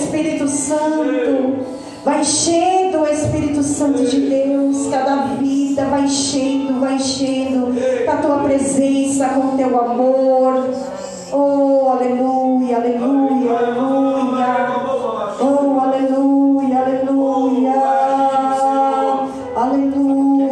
Santo. 0.72 1.66
Vai 2.04 2.20
enchendo 2.20 3.00
o 3.00 3.06
Espírito 3.06 3.62
Santo 3.62 4.04
de 4.04 4.20
Deus. 4.20 4.88
Cada 4.90 5.16
vida 5.36 5.84
vai 5.84 6.02
enchendo, 6.02 6.80
vai 6.80 6.94
enchendo. 6.94 7.72
Com 8.04 8.10
a 8.10 8.16
tua 8.16 8.38
presença, 8.38 9.28
com 9.28 9.54
o 9.54 9.56
teu 9.56 9.80
amor. 9.80 10.68
Oh, 11.32 11.90
aleluia, 11.90 12.76
aleluia, 12.76 13.58
aleluia. 13.58 14.72
Oh, 15.40 15.80
aleluia, 15.80 16.78
aleluia. 16.78 17.72
Aleluia. 19.54 20.50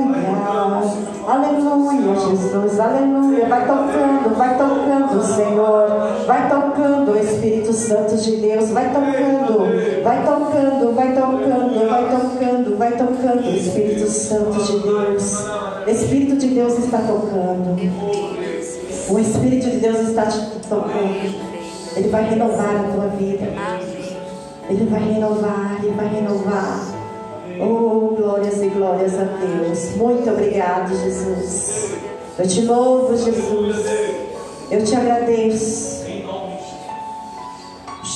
Aleluia, 1.27 2.15
Jesus. 2.17 2.81
Aleluia. 2.81 3.47
Vai 3.49 3.67
tocando, 3.67 4.37
vai 4.37 4.57
tocando, 4.57 5.23
Senhor. 5.23 5.89
Vai 6.27 6.49
tocando, 6.49 6.60
Espírito 7.71 7.75
Santo 7.75 8.17
de 8.17 8.37
Deus. 8.37 8.71
Vai 8.71 8.93
tocando, 8.93 10.03
vai 10.03 10.25
tocando, 10.25 10.95
vai 10.95 11.15
tocando, 11.15 11.89
vai 11.89 12.11
tocando, 12.11 12.77
vai 12.77 12.93
tocando, 12.93 13.57
Espírito 13.57 14.11
Santo 14.11 14.63
de 14.63 14.79
Deus. 14.81 15.35
Espírito 15.87 16.37
de 16.37 16.49
Deus 16.49 16.79
está 16.79 16.99
tocando. 16.99 17.77
O 19.09 19.19
Espírito 19.19 19.71
de 19.71 19.77
Deus 19.79 20.09
está 20.09 20.27
te 20.27 20.41
tocando. 20.69 21.51
Ele 21.97 22.09
vai 22.09 22.29
renovar 22.29 22.77
a 22.77 22.93
tua 22.93 23.07
vida. 23.09 23.47
Ele 24.69 24.87
vai 24.87 25.01
renovar, 25.01 25.81
Ele 25.83 25.93
vai 25.93 26.09
renovar. 26.09 27.01
Oh, 27.61 28.15
glórias 28.17 28.63
e 28.63 28.69
glórias 28.69 29.15
a 29.19 29.25
Deus. 29.25 29.97
Muito 29.97 30.31
obrigado, 30.31 30.89
Jesus. 30.97 31.95
Eu 32.39 32.47
te 32.49 32.63
louvo, 32.63 33.17
Jesus. 33.17 33.77
Eu 34.71 34.85
te 34.85 34.95
agradeço. 34.95 36.00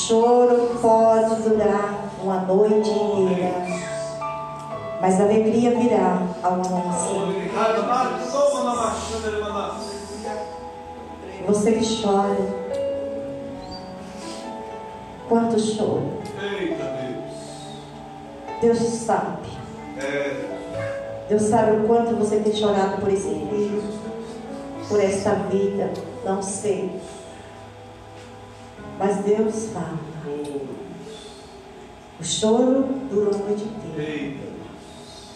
Choro 0.07 0.79
pode 0.83 1.35
durar 1.37 2.11
uma 2.23 2.41
noite 2.41 2.91
inteira, 2.91 3.55
mas 5.01 5.19
a 5.19 5.25
alegria 5.25 5.71
virá 5.71 6.21
ao 6.43 6.53
amanhecer. 6.53 7.51
Você 11.47 11.73
que 11.73 12.03
chora, 12.03 12.37
quanto 15.27 15.59
choro. 15.59 16.19
Eita 16.39 16.85
Deus. 18.61 18.79
Deus 18.79 18.79
sabe. 18.79 19.49
É. 19.97 20.37
Deus 21.31 21.43
sabe 21.45 21.79
o 21.79 21.87
quanto 21.87 22.15
você 22.17 22.41
tem 22.41 22.55
chorado 22.55 23.01
por 23.01 23.11
esse 23.11 23.31
filho, 23.31 23.83
por 24.87 25.01
esta 25.01 25.31
vida. 25.51 25.91
Não 26.27 26.43
sei. 26.43 27.01
Mas 28.99 29.17
Deus 29.25 29.71
fala. 29.73 29.99
O 32.19 32.25
choro 32.25 32.85
dura 33.11 33.35
a 33.35 33.39
noite 33.39 33.65
inteira, 33.65 34.37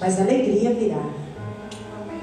mas 0.00 0.18
a 0.18 0.22
alegria 0.22 0.72
virá 0.72 1.02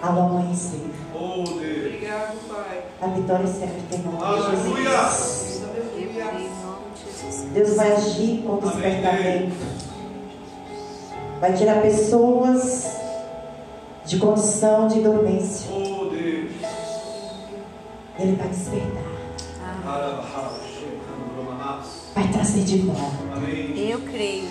ao 0.02 0.20
amanhecer. 0.22 0.90
Oh 1.14 1.44
Deus. 1.44 1.86
Obrigado, 1.86 2.48
Pai. 2.48 2.84
A 3.02 3.08
vitória 3.08 3.48
sempre 3.48 3.82
tem 3.90 4.00
nome 4.00 4.18
de 4.18 4.24
Aleluia. 4.24 4.90
Jesus. 4.92 5.62
Em 5.98 6.14
nome 6.14 6.86
Jesus. 6.96 7.52
Deus 7.54 7.76
vai 7.76 7.92
agir 7.92 8.44
com 8.44 8.58
despertamento. 8.58 9.56
Vai 11.42 11.54
tirar 11.54 11.82
pessoas 11.82 12.96
de 14.06 14.18
condição 14.18 14.88
de 14.88 15.02
dormência. 15.02 15.70
Oh 15.72 16.06
Deus. 16.06 16.52
Ele 18.18 18.36
vai 18.38 18.48
despertar. 18.48 19.04
Romanas. 19.84 20.55
Vai 22.16 22.28
trazer 22.30 22.64
de 22.64 22.78
volta. 22.80 23.18
Amém. 23.36 23.74
Eu 23.90 24.00
creio. 24.02 24.48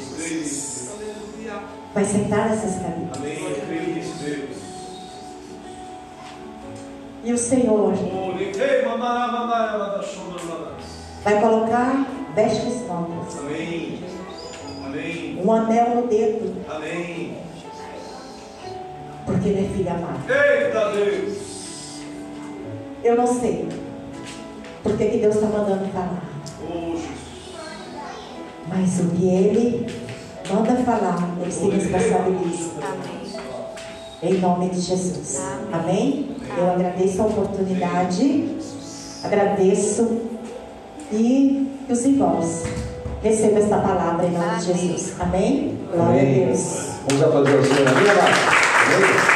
Vai 1.95 2.05
sentar 2.05 2.51
nessas 2.51 2.75
cadeiras. 2.77 3.17
Amém. 3.17 3.39
Eu 3.43 3.57
creio 3.67 3.95
nisso, 3.95 4.15
Deus. 4.23 4.65
E 7.25 7.33
o 7.33 7.39
Senhor 7.39 7.95
tá 7.95 8.83
mamãe. 8.99 10.05
vai 11.25 11.41
colocar 11.41 12.07
vestes 12.35 12.87
novas, 12.87 13.39
Amém. 13.39 14.01
Amém. 14.85 15.41
um 15.43 15.51
anel 15.53 15.95
no 16.03 16.07
dedo, 16.09 16.55
Amém. 16.69 17.39
porque 19.25 19.49
ele 19.49 19.65
é 19.65 19.69
filho 19.75 19.91
amado. 19.91 20.21
Eita 20.31 20.91
Deus. 20.93 21.55
Eu 23.03 23.17
não 23.17 23.27
sei 23.27 23.69
porque 24.83 25.07
que 25.07 25.19
Deus 25.19 25.37
está 25.37 25.47
mandando 25.47 25.91
falar, 25.93 26.23
Oh, 26.62 26.91
Jesus. 26.93 27.24
Mas 28.69 29.01
o 29.01 29.09
que 29.11 29.27
ele 29.27 29.87
manda 30.51 30.75
falar, 30.85 31.37
ele 31.41 31.53
se 31.53 31.69
responsabiliza. 31.69 32.71
Em 34.23 34.39
nome 34.39 34.71
de 34.71 34.81
Jesus. 34.81 35.43
Amém? 35.73 36.37
Eu 36.57 36.71
agradeço 36.71 37.23
a 37.23 37.27
oportunidade, 37.27 38.57
agradeço 39.23 40.21
e 41.12 41.69
que 41.87 41.93
os 41.93 42.05
irmãos 42.05 42.62
recebam 43.23 43.59
esta 43.59 43.79
palavra 43.79 44.27
em 44.27 44.31
nome 44.31 44.57
de. 44.59 44.65
Jesus. 44.65 45.15
Amém? 45.21 45.79
Glória 45.93 46.21
a. 46.21 46.47
Deus. 46.47 46.89
Vamos 47.09 47.25
aplaudir 47.25 47.57
ao 47.57 47.65
Senhor. 47.65 47.89
Amém? 47.89 49.34